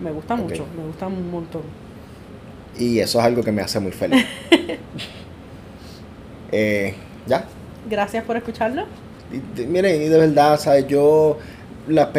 Me 0.02 0.12
gusta 0.12 0.36
mucho, 0.36 0.66
me 0.78 0.86
gusta 0.88 1.08
un 1.08 1.32
montón. 1.32 1.62
Y 2.78 3.00
eso 3.00 3.20
es 3.20 3.26
algo 3.26 3.44
que 3.44 3.52
me 3.52 3.62
hace 3.62 3.80
muy 3.80 3.92
feliz. 3.92 4.26
eh, 6.52 6.94
ya. 7.26 7.46
Gracias 7.90 8.24
por 8.24 8.38
escucharlo. 8.38 8.84
Y, 9.32 9.58
de- 9.60 9.68
miren, 9.68 10.02
y 10.02 10.06
de 10.06 10.18
verdad, 10.18 10.60
¿sabes? 10.60 10.88
Yo, 10.88 11.38
las, 11.88 12.10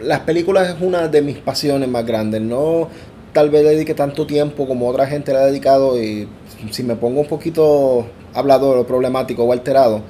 las 0.00 0.20
películas 0.20 0.70
es 0.70 0.76
una 0.80 1.08
de 1.08 1.22
mis 1.22 1.38
pasiones 1.38 1.88
más 1.88 2.06
grandes. 2.06 2.40
No 2.40 2.88
tal 3.32 3.50
vez 3.50 3.64
dedique 3.64 3.94
tanto 3.94 4.26
tiempo 4.26 4.66
como 4.66 4.88
otra 4.88 5.06
gente 5.06 5.32
le 5.32 5.38
ha 5.38 5.46
dedicado 5.46 6.00
y 6.00 6.28
si 6.70 6.82
me 6.82 6.96
pongo 6.96 7.20
un 7.20 7.26
poquito 7.26 8.06
hablador 8.34 8.78
o 8.78 8.86
problemático 8.86 9.44
o 9.44 9.52
alterado, 9.52 10.02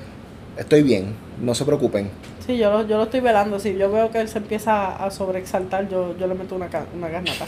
estoy 0.56 0.82
bien, 0.82 1.14
no 1.40 1.54
se 1.54 1.64
preocupen. 1.64 2.10
Sí, 2.46 2.58
yo 2.58 2.70
lo, 2.70 2.86
yo 2.86 2.96
lo 2.96 3.04
estoy 3.04 3.20
velando. 3.20 3.58
Si 3.58 3.76
yo 3.76 3.90
veo 3.90 4.10
que 4.10 4.20
él 4.20 4.28
se 4.28 4.38
empieza 4.38 4.96
a 4.96 5.10
sobreexaltar, 5.10 5.88
yo, 5.88 6.16
yo 6.18 6.26
le 6.26 6.34
meto 6.34 6.56
una, 6.56 6.68
una 6.94 7.08
garnata. 7.08 7.46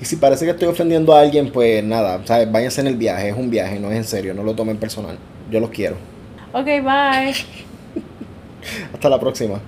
Y 0.00 0.04
si 0.04 0.16
parece 0.16 0.44
que 0.44 0.52
estoy 0.52 0.68
ofendiendo 0.68 1.14
a 1.14 1.20
alguien, 1.20 1.52
pues 1.52 1.84
nada, 1.84 2.20
¿sabes? 2.24 2.50
váyanse 2.50 2.80
en 2.80 2.88
el 2.88 2.96
viaje, 2.96 3.28
es 3.28 3.36
un 3.36 3.50
viaje, 3.50 3.78
no 3.78 3.90
es 3.90 3.96
en 3.96 4.04
serio, 4.04 4.34
no 4.34 4.42
lo 4.42 4.54
tomen 4.54 4.78
personal. 4.78 5.16
Yo 5.50 5.60
los 5.60 5.70
quiero. 5.70 5.96
Ok, 6.52 6.64
bye. 6.64 7.34
Hasta 8.94 9.08
la 9.08 9.20
próxima. 9.20 9.60